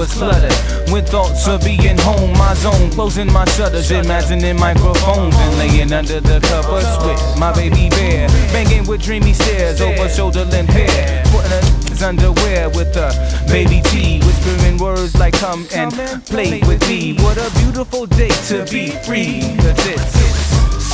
was 0.02 0.14
cluttered 0.14 0.90
with 0.90 1.08
thoughts 1.08 1.46
of 1.46 1.62
being 1.62 1.96
home, 1.98 2.32
my 2.32 2.54
zone, 2.54 2.90
closing 2.90 3.32
my 3.32 3.44
shutters, 3.44 3.88
imagining 3.92 4.58
microphones 4.58 5.32
and 5.36 5.58
laying 5.58 5.92
under 5.92 6.18
the 6.20 6.40
covers 6.50 6.90
with 7.06 7.20
my 7.38 7.52
baby 7.52 7.88
bear, 7.90 8.26
banging 8.50 8.84
with 8.88 9.00
dreamy 9.00 9.32
stares 9.32 9.80
over 9.80 10.08
shoulder 10.08 10.44
length 10.46 10.72
hair, 10.72 11.22
putting 11.26 11.64
his 11.88 12.02
underwear 12.02 12.68
with 12.70 12.96
a 12.96 13.10
baby 13.46 13.80
T, 13.90 14.18
whispering 14.26 14.76
words 14.78 15.14
like 15.14 15.34
come 15.34 15.68
and 15.72 15.92
play 16.26 16.60
with 16.66 16.82
me. 16.88 17.14
What 17.22 17.38
a 17.38 17.48
beautiful 17.60 18.06
day 18.06 18.34
to 18.50 18.66
be 18.72 18.90
free, 19.06 19.54
cause 19.62 19.86
it's 19.86 20.16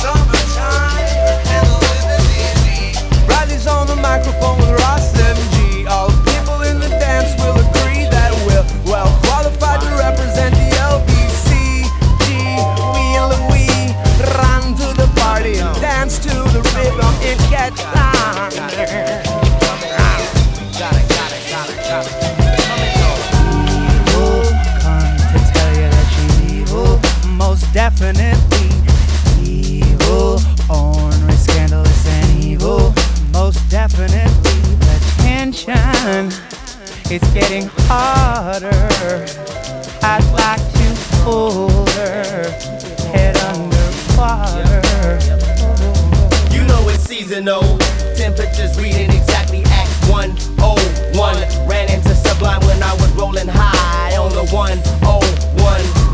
summertime 0.01 1.01
and 1.57 1.65
the 1.65 1.79
living 1.81 2.37
easy. 2.45 3.25
Riley's 3.27 3.65
on 3.65 3.87
the 3.87 3.95
microphone 3.95 4.59
with 4.59 4.79
Ross 4.81 5.11
7G. 5.13 5.58
Definitely 27.73 28.69
evil, 29.43 30.39
ornery, 30.69 31.31
scandalous, 31.33 32.07
and 32.07 32.43
evil, 32.43 32.93
most 33.31 33.59
definitely. 33.69 34.29
Getting 37.33 37.69
harder. 37.87 38.69
I'd 40.03 40.23
like 40.33 40.61
to 40.73 40.87
hold 41.23 41.89
her 41.91 42.49
head 43.13 43.37
underwater. 43.37 44.81
You 46.53 46.65
know 46.67 46.89
it's 46.89 47.03
seasonal. 47.03 47.79
Temperatures 48.39 48.79
reading 48.79 49.11
exactly 49.11 49.59
at 49.67 49.87
101. 50.07 50.71
Ran 51.67 51.91
into 51.91 52.15
Sublime 52.15 52.61
when 52.63 52.81
I 52.81 52.93
was 52.95 53.11
rolling 53.11 53.49
high 53.51 54.15
on 54.15 54.31
the 54.31 54.47
101 54.55 54.79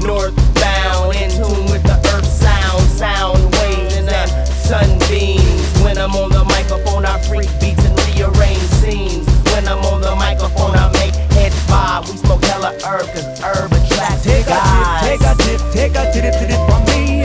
northbound. 0.02 1.14
In 1.22 1.30
tune 1.30 1.69
with 1.69 1.85
the 1.85 2.02
earth 2.18 2.26
sound, 2.26 2.81
sound 2.89 3.38
waves 3.61 3.93
and 3.93 4.10
the 4.10 4.26
sunbeams. 4.65 5.69
When 5.85 5.99
I'm 5.99 6.18
on 6.18 6.31
the 6.34 6.43
microphone, 6.45 7.06
I 7.06 7.22
freak 7.30 7.45
beats 7.61 7.85
and 7.85 7.93
rearrange 8.10 8.65
scenes. 8.81 9.30
When 9.53 9.68
I'm 9.69 9.85
on 9.85 10.02
the 10.02 10.15
microphone, 10.15 10.73
I 10.73 10.89
make 10.97 11.14
heads 11.38 11.61
bob. 11.69 12.10
We 12.10 12.18
smoke 12.18 12.43
hella 12.45 12.73
herb, 12.89 13.06
cause 13.14 13.39
herb 13.45 13.69
attracts 13.69 14.26
Take 14.26 14.49
a 14.49 14.57
guys. 14.57 15.22
tip, 15.45 15.61
take 15.77 15.93
a 15.93 15.93
tip, 15.93 15.93
take 15.93 15.93
a 15.93 16.03
tip, 16.10 16.34
tip, 16.34 16.49
tip 16.49 16.61
from 16.65 16.81
me. 16.89 17.22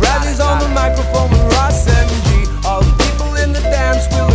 Roddy's 0.00 0.40
on 0.40 0.64
the 0.64 0.68
microphone 0.72 1.28
with 1.28 1.44
Ras 1.52 1.84
MG. 1.84 2.31
Dance 3.92 4.08
will 4.16 4.31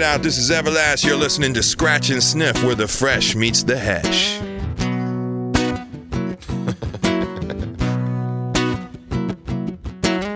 it 0.00 0.04
out. 0.04 0.22
This 0.22 0.38
is 0.38 0.50
Everlast. 0.50 1.06
You're 1.06 1.16
listening 1.16 1.54
to 1.54 1.62
Scratch 1.62 2.10
and 2.10 2.22
Sniff, 2.22 2.62
where 2.64 2.74
the 2.74 2.88
fresh 2.88 3.34
meets 3.34 3.62
the 3.62 3.76
hash. 3.76 4.38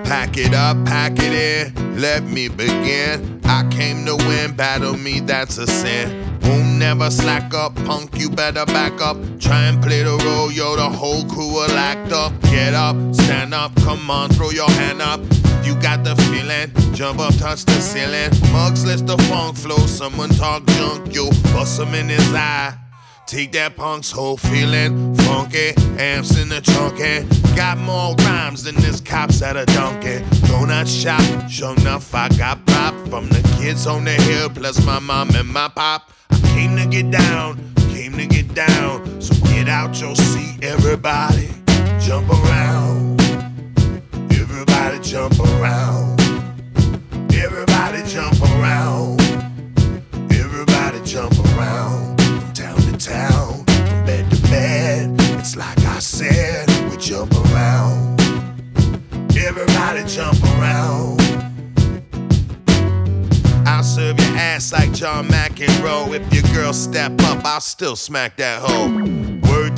Pack 0.05 0.37
it 0.37 0.55
up, 0.55 0.85
pack 0.85 1.13
it 1.17 1.33
in, 1.33 2.01
let 2.01 2.25
me 2.25 2.49
begin. 2.49 3.41
I 3.45 3.69
came 3.71 4.05
to 4.07 4.17
win, 4.17 4.55
battle 4.55 4.97
me, 4.97 5.21
that's 5.21 5.59
a 5.59 5.67
sin. 5.67 6.39
Won't 6.43 6.79
never 6.79 7.11
slack 7.11 7.55
up, 7.55 7.75
punk, 7.87 8.19
you 8.19 8.29
better 8.29 8.67
back 8.67 9.01
up. 9.01 9.17
Try 9.39 9.65
and 9.65 9.83
play 9.83 10.03
the 10.03 10.17
role, 10.25 10.53
yo, 10.53 10.77
the 10.77 10.91
whole 10.91 11.25
crew 11.27 11.53
will 11.53 11.71
act 11.71 12.13
up. 12.13 12.33
Get 12.43 12.75
up, 12.75 12.97
stand 13.15 13.55
up, 13.55 13.75
come 13.77 14.11
on, 14.11 14.31
throw 14.31 14.51
your 14.51 14.71
hand 14.71 15.01
up. 15.01 15.21
You 15.65 15.75
got 15.81 16.05
the 16.05 16.15
feeling, 16.29 16.95
jump 16.95 17.21
up, 17.21 17.35
touch 17.37 17.65
the 17.65 17.81
ceiling. 17.81 18.31
Mugs, 18.53 18.85
let 18.85 19.07
the 19.07 19.17
funk 19.25 19.57
flow, 19.57 19.79
someone 19.87 20.29
talk 20.31 20.67
junk, 20.67 21.15
yo, 21.15 21.31
bust 21.53 21.81
him 21.81 21.95
in 21.95 22.09
his 22.09 22.35
eye. 22.35 22.77
Take 23.27 23.53
that 23.53 23.75
punk's 23.75 24.11
whole 24.11 24.37
feeling, 24.37 25.15
funky, 25.15 25.73
amps 25.99 26.39
in 26.39 26.51
the 26.51 26.61
trunk, 26.61 27.01
and 27.01 27.27
got 27.57 27.79
more 27.79 28.15
rhymes 28.17 28.65
than 28.65 28.75
this 28.77 29.01
cops 29.01 29.41
at 29.41 29.57
a 29.57 29.65
donkey. 29.65 30.19
Donut 30.47 30.87
shop, 30.87 31.49
sure 31.49 31.75
enough, 31.79 32.15
I 32.15 32.29
got 32.37 32.65
pop 32.67 32.95
from 33.09 33.29
the 33.31 33.41
kids 33.59 33.87
on 33.87 34.05
the 34.05 34.13
hill, 34.13 34.51
plus 34.51 34.85
my 34.85 34.99
mom 34.99 35.31
and 35.35 35.49
my 35.49 35.69
pop. 35.69 36.11
I 36.31 36.39
came 36.55 36.77
to 36.77 36.87
get 36.87 37.11
down, 37.11 37.73
came 37.95 38.13
to 38.19 38.27
get 38.27 38.53
down, 38.55 39.23
so 39.23 39.35
get 39.47 39.69
out 39.69 39.99
your 39.99 40.15
seat, 40.15 40.63
everybody, 40.63 41.49
jump 42.01 42.29
around. 42.29 42.84
Jump 45.15 45.39
around. 45.39 46.21
Everybody 47.33 48.03
jump 48.03 48.35
around. 48.43 49.21
Everybody 50.33 51.01
jump 51.05 51.39
around. 51.55 52.21
From 52.21 52.53
town 52.53 52.77
to 52.79 52.97
town, 52.97 53.65
from 53.65 54.07
bed 54.07 54.29
to 54.33 54.43
bed. 54.43 55.15
It's 55.39 55.55
like 55.55 55.79
I 55.85 56.01
said, 56.01 56.69
we 56.91 56.97
jump 56.97 57.33
around. 57.33 58.21
Everybody 59.37 60.03
jump 60.09 60.43
around. 60.59 61.21
I'll 63.69 63.85
serve 63.85 64.19
your 64.19 64.37
ass 64.37 64.73
like 64.73 64.93
John 64.93 65.29
McEnroe. 65.29 66.13
If 66.13 66.35
your 66.35 66.43
girl 66.53 66.73
step 66.73 67.13
up, 67.21 67.45
I'll 67.45 67.61
still 67.61 67.95
smack 67.95 68.37
that 68.39 68.63
hoe. 68.63 69.34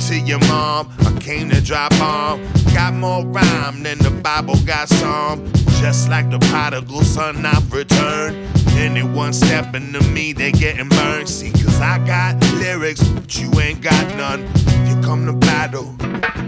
To 0.07 0.17
your 0.17 0.39
mom. 0.47 0.89
I 0.99 1.19
came 1.19 1.49
to 1.49 1.59
drop 1.59 1.91
bomb. 1.99 2.41
Got 2.73 2.93
more 2.93 3.25
rhyme 3.25 3.83
than 3.83 3.97
the 3.97 4.09
Bible 4.09 4.55
got 4.65 4.87
some. 4.87 5.51
Just 5.81 6.07
like 6.07 6.29
the 6.29 6.39
prodigal 6.39 7.01
son, 7.01 7.45
I've 7.45 7.73
returned. 7.73 8.37
Anyone 8.77 9.33
stepping 9.33 9.91
to 9.91 10.01
me, 10.11 10.31
they 10.31 10.53
getting 10.53 10.87
burned. 10.87 11.27
See, 11.27 11.51
cause 11.51 11.81
I 11.81 11.97
got 12.07 12.41
lyrics, 12.53 13.03
but 13.03 13.37
you 13.37 13.51
ain't 13.59 13.81
got 13.81 14.15
none. 14.15 14.47
If 14.55 14.87
you 14.87 15.01
come 15.01 15.25
to 15.25 15.33
battle, 15.33 15.93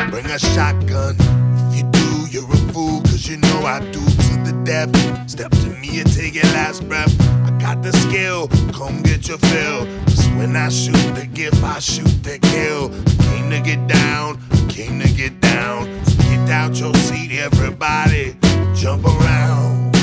bring 0.09 0.27
a 0.27 0.39
shotgun. 0.39 1.17
If 1.19 1.79
you 1.79 1.91
do, 1.91 2.27
you're 2.31 2.49
a 2.49 2.57
fool, 2.71 3.01
cause 3.01 3.27
you 3.27 3.35
know 3.35 3.65
I 3.65 3.81
do 3.91 3.99
to 3.99 4.28
the. 4.69 5.27
Step 5.27 5.51
to 5.51 5.69
me 5.81 5.99
and 5.99 6.13
take 6.13 6.35
your 6.35 6.51
last 6.53 6.87
breath. 6.87 7.13
I 7.45 7.57
got 7.59 7.81
the 7.81 7.91
skill, 7.91 8.47
come 8.71 9.01
get 9.01 9.27
your 9.27 9.39
fill. 9.39 9.85
Cause 10.05 10.27
when 10.37 10.55
I 10.55 10.69
shoot 10.69 11.15
the 11.15 11.25
gift, 11.25 11.63
I 11.63 11.79
shoot 11.79 12.23
the 12.23 12.37
kill. 12.39 12.89
Came 13.25 13.49
to 13.49 13.59
get 13.61 13.87
down, 13.87 14.39
came 14.69 14.99
to 14.99 15.09
get 15.09 15.39
down. 15.41 15.87
So 16.05 16.17
get 16.23 16.49
out 16.49 16.79
your 16.79 16.93
seat, 16.95 17.31
everybody. 17.31 18.35
Jump 18.75 19.05
around. 19.05 19.95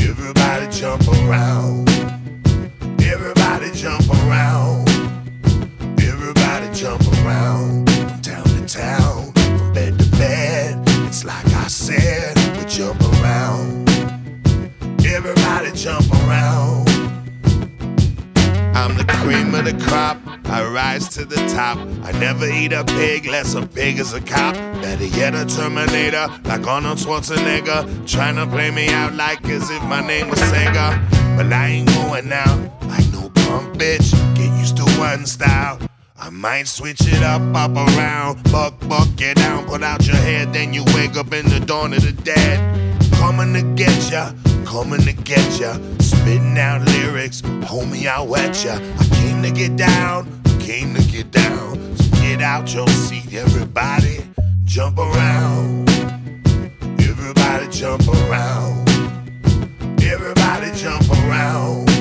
Everybody 0.00 0.66
jump 0.70 1.06
around. 1.08 1.88
Everybody 3.00 3.70
jump 3.74 4.08
around. 4.10 4.88
Everybody 6.00 6.66
jump 6.74 7.02
around. 7.22 7.88
From 7.90 8.20
town 8.22 8.44
to 8.44 8.66
town, 8.66 9.32
from 9.32 9.72
bed 9.72 9.98
to 9.98 10.10
bed. 10.12 10.82
It's 11.06 11.24
like 11.24 11.46
I 11.46 11.68
said, 11.68 12.36
we 12.56 12.64
jump 12.68 13.01
jump 15.82 16.08
around. 16.12 16.88
I'm 18.76 18.96
the 18.96 19.04
cream 19.08 19.52
of 19.52 19.64
the 19.64 19.76
crop. 19.84 20.16
I 20.44 20.64
rise 20.64 21.08
to 21.16 21.24
the 21.24 21.34
top. 21.48 21.76
I 22.04 22.12
never 22.20 22.46
eat 22.46 22.72
a 22.72 22.84
pig, 22.84 23.26
less 23.26 23.54
a 23.54 23.66
pig 23.66 23.98
is 23.98 24.12
a 24.12 24.20
cop. 24.20 24.54
Better 24.54 25.06
yet, 25.06 25.34
a 25.34 25.44
Terminator, 25.44 26.28
like 26.44 26.64
Arnold 26.68 26.98
Schwarzenegger. 26.98 28.08
Trying 28.08 28.36
to 28.36 28.46
play 28.46 28.70
me 28.70 28.90
out 28.90 29.14
like 29.14 29.44
as 29.46 29.70
if 29.70 29.82
my 29.82 30.06
name 30.06 30.28
was 30.30 30.38
Sega. 30.38 31.36
But 31.36 31.52
I 31.52 31.66
ain't 31.66 31.88
going 31.88 32.32
out 32.32 32.58
like 32.86 33.10
no 33.12 33.30
punk 33.30 33.76
bitch. 33.76 34.12
Get 34.36 34.56
used 34.60 34.76
to 34.76 34.84
one 35.00 35.26
style. 35.26 35.80
I 36.16 36.30
might 36.30 36.68
switch 36.68 37.00
it 37.00 37.24
up, 37.24 37.42
up 37.56 37.74
around. 37.74 38.40
Buck, 38.52 38.78
buck, 38.88 39.08
get 39.16 39.38
down, 39.38 39.66
put 39.66 39.82
out 39.82 40.06
your 40.06 40.14
head, 40.14 40.52
then 40.52 40.72
you 40.72 40.84
wake 40.94 41.16
up 41.16 41.32
in 41.32 41.48
the 41.48 41.58
dawn 41.58 41.92
of 41.92 42.02
the 42.02 42.12
dead. 42.12 42.60
Coming 43.14 43.52
to 43.54 43.62
get 43.74 44.12
ya, 44.12 44.32
coming 44.64 45.00
to 45.02 45.12
get 45.12 45.60
ya. 45.60 45.78
Spitting 45.98 46.58
out 46.58 46.82
lyrics, 46.82 47.42
homie, 47.42 48.06
I'll 48.06 48.26
wet 48.26 48.64
ya. 48.64 48.74
I 48.98 49.04
came 49.16 49.42
to 49.42 49.50
get 49.50 49.76
down, 49.76 50.26
came 50.60 50.94
to 50.94 51.02
get 51.02 51.30
down. 51.30 51.96
So 51.96 52.10
get 52.20 52.40
out 52.42 52.72
your 52.74 52.88
seat, 52.88 53.32
everybody. 53.34 54.24
Jump 54.64 54.98
around. 54.98 55.88
Everybody 57.00 57.68
jump 57.70 58.08
around. 58.08 58.88
Everybody 60.02 60.72
jump 60.76 61.08
around. 61.10 61.91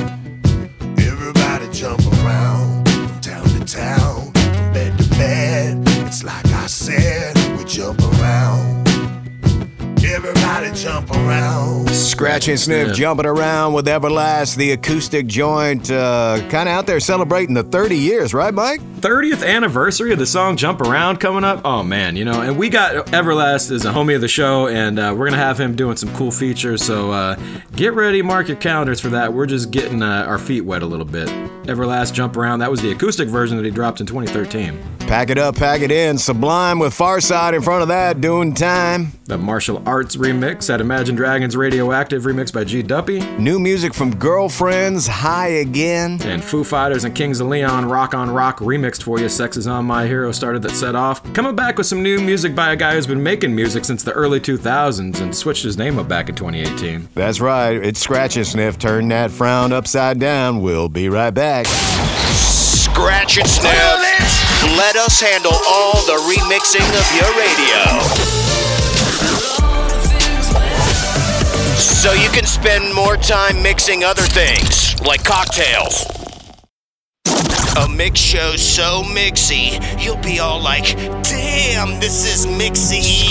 Everybody 10.72 10.84
jump 10.84 11.11
around. 11.11 11.89
Scratch 11.89 12.48
and 12.48 12.57
sniff, 12.60 12.88
Yeah. 12.89 12.93
jumping 12.93 13.26
around 13.26 13.73
with 13.73 13.88
Everlast, 13.88 14.56
the 14.56 14.72
acoustic 14.72 15.27
joint, 15.27 15.91
uh, 15.91 16.38
kind 16.49 16.69
of 16.69 16.76
out 16.76 16.88
there 16.88 16.99
celebrating 17.02 17.53
the 17.56 17.64
30 17.64 17.98
years, 17.98 18.34
right, 18.34 18.53
Mike? 18.53 18.80
30th 19.01 19.43
anniversary 19.43 20.13
of 20.13 20.19
the 20.19 20.27
song 20.27 20.55
Jump 20.55 20.79
Around 20.79 21.19
coming 21.19 21.43
up. 21.43 21.61
Oh 21.65 21.81
man, 21.81 22.15
you 22.15 22.23
know, 22.23 22.41
and 22.41 22.55
we 22.55 22.69
got 22.69 23.07
Everlast 23.07 23.71
as 23.71 23.83
a 23.83 23.91
homie 23.91 24.13
of 24.13 24.21
the 24.21 24.27
show, 24.27 24.67
and 24.67 24.99
uh, 24.99 25.15
we're 25.17 25.25
gonna 25.25 25.41
have 25.41 25.59
him 25.59 25.75
doing 25.75 25.97
some 25.97 26.13
cool 26.15 26.29
features. 26.29 26.85
So 26.85 27.11
uh, 27.11 27.35
get 27.75 27.93
ready, 27.93 28.21
mark 28.21 28.47
your 28.47 28.57
calendars 28.57 29.01
for 29.01 29.09
that. 29.09 29.33
We're 29.33 29.47
just 29.47 29.71
getting 29.71 30.03
uh, 30.03 30.25
our 30.27 30.37
feet 30.37 30.61
wet 30.61 30.83
a 30.83 30.85
little 30.85 31.05
bit. 31.05 31.29
Everlast 31.63 32.13
Jump 32.13 32.37
Around, 32.37 32.59
that 32.59 32.69
was 32.69 32.81
the 32.81 32.91
acoustic 32.91 33.27
version 33.27 33.57
that 33.57 33.65
he 33.65 33.71
dropped 33.71 34.01
in 34.01 34.05
2013. 34.05 34.79
Pack 35.07 35.29
it 35.29 35.37
up, 35.37 35.55
pack 35.55 35.81
it 35.81 35.91
in. 35.91 36.17
Sublime 36.17 36.79
with 36.79 36.93
Farside 36.93 37.53
in 37.53 37.61
front 37.61 37.81
of 37.81 37.89
that, 37.89 38.21
doing 38.21 38.53
time. 38.53 39.11
The 39.25 39.37
martial 39.37 39.81
arts 39.85 40.15
remix 40.15 40.73
at 40.73 40.79
Imagine 40.79 41.15
Dragons 41.15 41.57
Radioactive 41.57 42.23
remix 42.23 42.53
by 42.53 42.63
G 42.63 42.81
Duppy. 42.81 43.19
New 43.37 43.59
music 43.59 43.93
from 43.93 44.15
Girlfriends, 44.15 45.07
High 45.07 45.47
Again. 45.47 46.19
And 46.23 46.43
Foo 46.43 46.63
Fighters 46.63 47.03
and 47.03 47.13
Kings 47.15 47.39
of 47.39 47.47
Leon 47.47 47.85
Rock 47.85 48.13
on 48.13 48.31
Rock 48.31 48.61
remixed 48.91 49.03
for 49.03 49.19
you. 49.19 49.30
Sex 49.30 49.57
is 49.57 49.68
on 49.68 49.85
My 49.85 50.05
Hero 50.05 50.31
started 50.31 50.61
that 50.63 50.72
set 50.72 50.95
off. 50.95 51.22
Coming 51.34 51.55
back 51.55 51.77
with 51.77 51.88
some 51.88 52.03
new 52.03 52.19
music 52.19 52.55
by 52.55 52.73
a 52.73 52.76
guy 52.76 52.93
who's 52.93 53.07
been 53.07 53.22
making 53.22 53.55
music 53.55 53.85
since 53.85 54.03
the 54.03 54.11
early 54.11 54.39
2000s 54.39 55.22
and 55.22 55.35
switched 55.35 55.63
his 55.63 55.77
name 55.77 55.99
up 55.99 56.07
back 56.07 56.30
in 56.30 56.35
2018. 56.35 57.09
That's 57.13 57.39
right, 57.39 57.73
it's 57.73 57.99
Scratch 57.99 58.38
and 58.38 58.45
Sniff. 58.45 58.77
Turn 58.77 59.07
that 59.09 59.31
frown 59.31 59.72
upside 59.72 60.19
down. 60.19 60.61
We'll 60.61 60.89
be 60.89 61.09
right 61.09 61.34
back. 61.34 61.65
Scratch 61.68 63.38
and 63.38 63.47
sniff. 63.47 63.73
Let 64.77 64.95
us 64.95 65.19
handle 65.19 65.53
all 65.68 65.93
the 66.05 66.18
remixing 66.30 66.88
of 66.99 67.07
your 67.15 67.31
radio. 67.39 68.01
So 71.77 72.13
you 72.13 72.30
can 72.30 72.45
spend 72.45 72.93
more 72.93 73.15
time 73.15 73.61
mixing 73.63 74.03
other 74.03 74.23
things, 74.23 74.99
like 75.01 75.23
cocktails. 75.23 76.20
A 77.77 77.88
mix 77.88 78.19
show 78.19 78.57
so 78.57 79.02
mixy, 79.03 79.80
you'll 80.03 80.18
be 80.18 80.39
all 80.39 80.61
like, 80.61 80.95
damn, 81.23 81.99
this 82.02 82.26
is 82.26 82.45
mixy. 82.45 83.23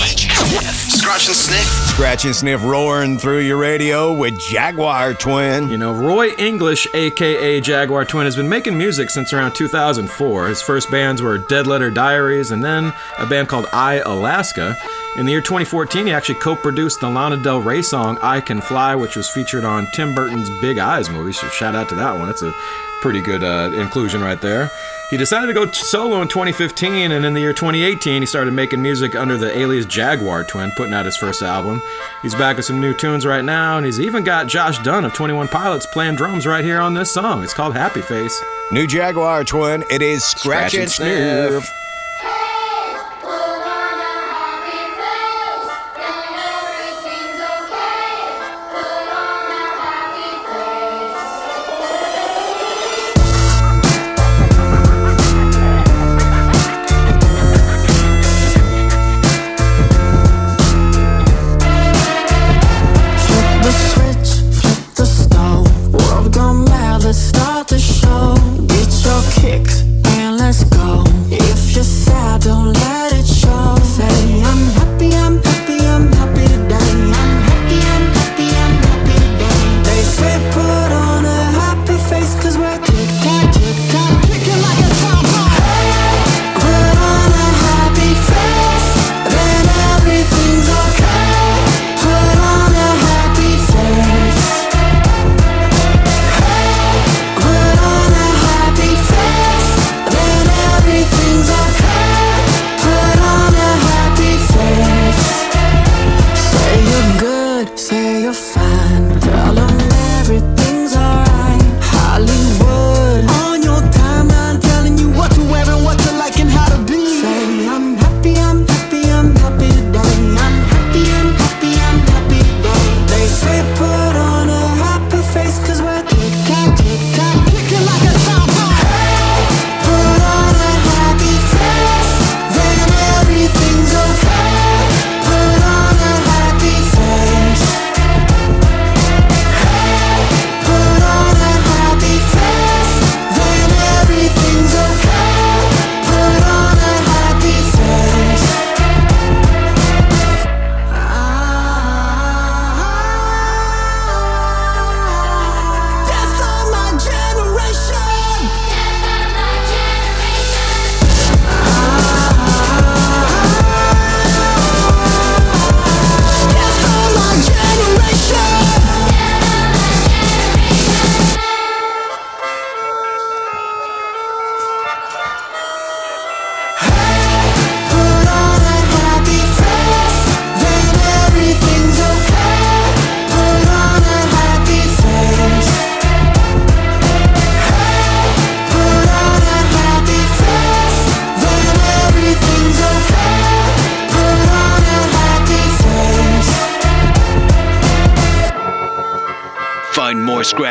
Scratch 0.98 1.26
and 1.28 1.36
sniff. 1.36 1.66
Scratch 1.94 2.24
and 2.24 2.34
Sniff 2.34 2.64
roaring 2.64 3.18
through 3.18 3.40
your 3.40 3.58
radio 3.58 4.12
with 4.12 4.38
Jaguar 4.38 5.12
Twin. 5.12 5.68
You 5.68 5.76
know, 5.76 5.92
Roy 5.92 6.30
English, 6.38 6.86
aka 6.94 7.60
Jaguar 7.60 8.06
Twin, 8.06 8.24
has 8.24 8.36
been 8.36 8.48
making 8.48 8.78
music 8.78 9.10
since 9.10 9.32
around 9.34 9.54
2004. 9.54 10.48
His 10.48 10.62
first 10.62 10.90
bands 10.90 11.20
were 11.20 11.36
Dead 11.36 11.66
Letter 11.66 11.90
Diaries 11.90 12.50
and 12.50 12.64
then 12.64 12.94
a 13.18 13.26
band 13.26 13.48
called 13.48 13.66
I 13.72 13.96
Alaska. 14.06 14.74
In 15.16 15.26
the 15.26 15.32
year 15.32 15.42
2014, 15.42 16.06
he 16.06 16.12
actually 16.12 16.36
co 16.36 16.56
produced 16.56 17.00
the 17.00 17.10
Lana 17.10 17.42
Del 17.42 17.60
Rey 17.60 17.82
song 17.82 18.16
I 18.22 18.40
Can 18.40 18.62
Fly, 18.62 18.94
which 18.94 19.16
was 19.16 19.28
featured 19.28 19.64
on 19.64 19.86
Tim 19.92 20.14
Burton's 20.14 20.48
Big 20.60 20.78
Eyes 20.78 21.10
movie. 21.10 21.32
So, 21.32 21.48
shout 21.48 21.74
out 21.74 21.88
to 21.90 21.94
that 21.96 22.12
one. 22.18 22.26
That's 22.26 22.42
a 22.42 22.54
pretty 23.00 23.20
good 23.20 23.42
uh, 23.42 23.70
inclusion 23.74 24.20
right 24.20 24.40
there. 24.40 24.70
He 25.10 25.16
decided 25.16 25.48
to 25.48 25.52
go 25.52 25.68
solo 25.72 26.22
in 26.22 26.28
2015, 26.28 27.10
and 27.10 27.24
in 27.24 27.34
the 27.34 27.40
year 27.40 27.52
2018, 27.52 28.22
he 28.22 28.26
started 28.26 28.52
making 28.52 28.80
music 28.80 29.16
under 29.16 29.36
the 29.36 29.56
alias 29.58 29.84
Jaguar 29.84 30.44
Twin, 30.44 30.70
putting 30.76 30.94
out 30.94 31.04
his 31.04 31.16
first 31.16 31.42
album. 31.42 31.82
He's 32.22 32.34
back 32.34 32.56
with 32.56 32.64
some 32.66 32.80
new 32.80 32.94
tunes 32.94 33.26
right 33.26 33.44
now, 33.44 33.76
and 33.76 33.84
he's 33.84 33.98
even 33.98 34.22
got 34.22 34.46
Josh 34.46 34.78
Dun 34.78 35.04
of 35.04 35.12
21 35.12 35.48
Pilots 35.48 35.86
playing 35.86 36.14
drums 36.14 36.46
right 36.46 36.64
here 36.64 36.80
on 36.80 36.94
this 36.94 37.12
song. 37.12 37.42
It's 37.42 37.54
called 37.54 37.74
Happy 37.74 38.02
Face. 38.02 38.40
New 38.70 38.86
Jaguar 38.86 39.42
Twin, 39.42 39.82
it 39.90 40.00
is 40.00 40.22
Scratch, 40.22 40.74
and 40.74 40.88
Sniff. 40.88 41.64
Flip 41.64 41.64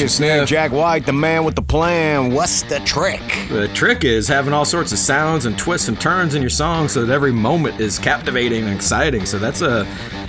And. 0.00 0.46
Jack 0.46 0.70
White, 0.70 1.06
the 1.06 1.12
man 1.12 1.44
with 1.44 1.56
the 1.56 1.62
plan. 1.62 2.32
What's 2.32 2.62
the 2.62 2.78
trick? 2.80 3.20
The 3.48 3.68
trick 3.74 4.04
is 4.04 4.28
having 4.28 4.52
all 4.52 4.64
sorts 4.64 4.92
of 4.92 4.98
sounds 4.98 5.44
and 5.44 5.58
twists 5.58 5.88
and 5.88 6.00
turns 6.00 6.34
in 6.34 6.40
your 6.40 6.50
song 6.50 6.86
so 6.88 7.04
that 7.04 7.12
every 7.12 7.32
moment 7.32 7.80
is 7.80 7.98
captivating 7.98 8.64
and 8.64 8.74
exciting. 8.74 9.26
So 9.26 9.38
that's 9.38 9.60
a 9.60 9.86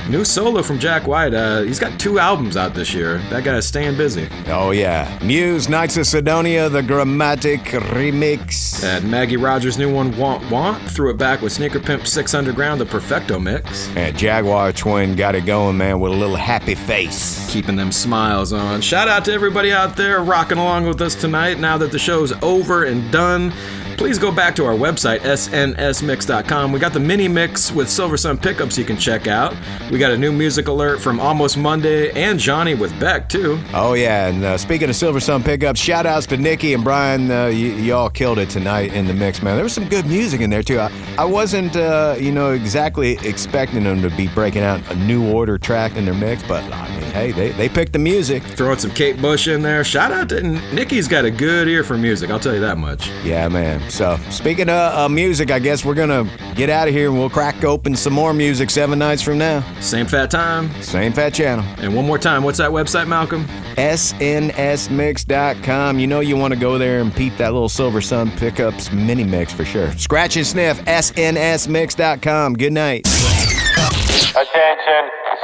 new 0.09 0.25
solo 0.25 0.63
from 0.63 0.79
Jack 0.79 1.05
White. 1.05 1.35
Uh, 1.35 1.61
he's 1.61 1.77
got 1.79 1.99
two 1.99 2.17
albums 2.17 2.57
out 2.57 2.73
this 2.73 2.93
year. 2.95 3.19
That 3.29 3.43
guy's 3.43 3.67
staying 3.67 3.95
busy. 3.95 4.27
Oh, 4.47 4.71
yeah. 4.71 5.19
Muse, 5.21 5.69
Knights 5.69 5.97
of 5.97 6.07
Cydonia, 6.07 6.67
the 6.69 6.81
Grammatic 6.81 7.61
remix. 7.61 8.68
And 8.83 9.11
Maggie 9.11 9.35
Rogers' 9.37 9.77
new 9.77 9.93
one, 9.93 10.15
Want 10.17 10.49
Want, 10.49 10.81
threw 10.89 11.09
it 11.09 11.17
back 11.17 11.41
with 11.41 11.51
Sneaker 11.51 11.79
Pimp 11.79 12.07
6 12.07 12.33
Underground, 12.33 12.79
the 12.79 12.85
Perfecto 12.85 13.37
mix. 13.37 13.89
And 13.95 14.17
Jaguar 14.17 14.71
Twin 14.71 15.15
got 15.15 15.35
it 15.35 15.45
going, 15.45 15.77
man, 15.77 15.99
with 15.99 16.13
a 16.13 16.15
little 16.15 16.37
happy 16.37 16.75
face. 16.75 17.51
Keeping 17.51 17.75
them 17.75 17.91
smiles 17.91 18.53
on. 18.53 18.79
Shout 18.81 19.09
out 19.09 19.25
to 19.25 19.33
everybody 19.33 19.73
out 19.73 19.97
there 19.97 20.23
rocking 20.23 20.57
along 20.57 20.85
with 20.85 21.01
us 21.01 21.13
tonight. 21.13 21.59
Now 21.59 21.77
that 21.77 21.91
the 21.91 21.99
show's 21.99 22.31
over 22.41 22.85
and 22.85 23.11
done, 23.11 23.51
please 23.99 24.17
go 24.17 24.31
back 24.31 24.55
to 24.55 24.63
our 24.63 24.75
website, 24.75 25.19
snsmix.com. 25.19 26.71
We 26.71 26.79
got 26.79 26.93
the 26.93 27.01
mini 27.01 27.27
mix 27.27 27.69
with 27.69 27.89
Silversun 27.89 28.41
Pickups 28.41 28.77
you 28.77 28.85
can 28.85 28.95
check 28.95 29.27
out. 29.27 29.53
We 29.91 29.99
got 29.99 30.13
a 30.13 30.17
new 30.17 30.31
music 30.31 30.69
alert 30.69 31.01
from 31.01 31.19
Almost 31.19 31.57
Monday 31.57 32.09
and 32.11 32.39
Jawny 32.39 32.79
with 32.79 32.97
Beck, 32.97 33.27
too. 33.27 33.59
Oh, 33.73 33.95
yeah. 33.95 34.27
And 34.27 34.41
uh, 34.41 34.57
speaking 34.57 34.87
of 34.89 34.95
Silversun 34.95 35.43
Pickups, 35.43 35.81
shout 35.81 36.05
outs 36.05 36.25
to 36.27 36.37
Nikki 36.37 36.73
and 36.73 36.81
Brian. 36.81 37.29
Uh, 37.29 37.47
y- 37.47 37.51
y'all 37.51 38.09
killed 38.09 38.39
it 38.39 38.49
tonight 38.49 38.93
in 38.93 39.05
the 39.05 39.13
mix, 39.13 39.43
man. 39.43 39.57
There 39.57 39.65
was 39.65 39.73
some 39.73 39.89
good 39.89 40.05
music 40.05 40.39
in 40.39 40.49
there, 40.49 40.63
too. 40.63 40.79
I, 40.79 40.89
I 41.17 41.25
wasn't, 41.25 41.75
uh, 41.75 42.15
you 42.17 42.31
know, 42.31 42.51
exactly 42.51 43.17
expecting 43.27 43.83
them 43.83 44.01
to 44.01 44.09
be 44.11 44.29
breaking 44.29 44.61
out 44.63 44.79
a 44.89 44.95
New 44.95 45.29
Order 45.29 45.57
track 45.57 45.97
in 45.97 46.05
their 46.05 46.13
mix, 46.13 46.41
but 46.43 46.63
hey, 47.19 47.31
they, 47.31 47.49
they 47.51 47.69
picked 47.69 47.93
the 47.93 47.99
music. 47.99 48.43
Throwing 48.43 48.79
some 48.79 48.91
Kate 48.91 49.21
Bush 49.21 49.47
in 49.47 49.61
there. 49.61 49.83
Shout 49.83 50.11
out 50.11 50.29
to 50.29 50.41
Nikki's 50.41 51.07
got 51.07 51.25
a 51.25 51.31
good 51.31 51.67
ear 51.67 51.83
for 51.83 51.97
music, 51.97 52.29
I'll 52.29 52.39
tell 52.39 52.53
you 52.53 52.61
that 52.61 52.77
much. 52.77 53.09
Yeah, 53.23 53.47
man. 53.49 53.89
So, 53.89 54.17
speaking 54.29 54.69
of 54.69 54.93
uh, 54.93 55.09
music, 55.09 55.51
I 55.51 55.59
guess 55.59 55.83
we're 55.83 55.95
going 55.95 56.09
to 56.09 56.29
get 56.55 56.69
out 56.69 56.87
of 56.87 56.93
here 56.93 57.09
and 57.09 57.17
we'll 57.17 57.29
crack 57.29 57.63
open 57.63 57.95
some 57.95 58.13
more 58.13 58.33
music 58.33 58.69
seven 58.69 58.99
nights 58.99 59.21
from 59.21 59.37
now. 59.37 59.63
Same 59.81 60.05
fat 60.05 60.31
time. 60.31 60.69
Same 60.81 61.11
fat 61.13 61.33
channel. 61.33 61.65
And 61.79 61.95
one 61.95 62.05
more 62.05 62.17
time, 62.17 62.43
what's 62.43 62.59
that 62.59 62.71
website, 62.71 63.07
Malcolm? 63.07 63.45
SNSmix.com. 63.75 65.19
You 65.99 66.07
know 66.07 66.19
you 66.21 66.37
want 66.37 66.53
to 66.53 66.59
go 66.59 66.77
there 66.77 66.99
and 66.99 67.13
peep 67.13 67.35
that 67.37 67.53
little 67.53 67.69
Silversun 67.69 68.35
Pickups 68.37 68.91
mini 68.91 69.23
mix 69.23 69.53
for 69.53 69.65
sure. 69.65 69.91
Scratch 69.93 70.37
and 70.37 70.45
sniff, 70.45 70.79
SNSmix.com. 70.85 72.53
Good 72.55 72.73
night. 72.73 73.07
Attention, 74.29 75.09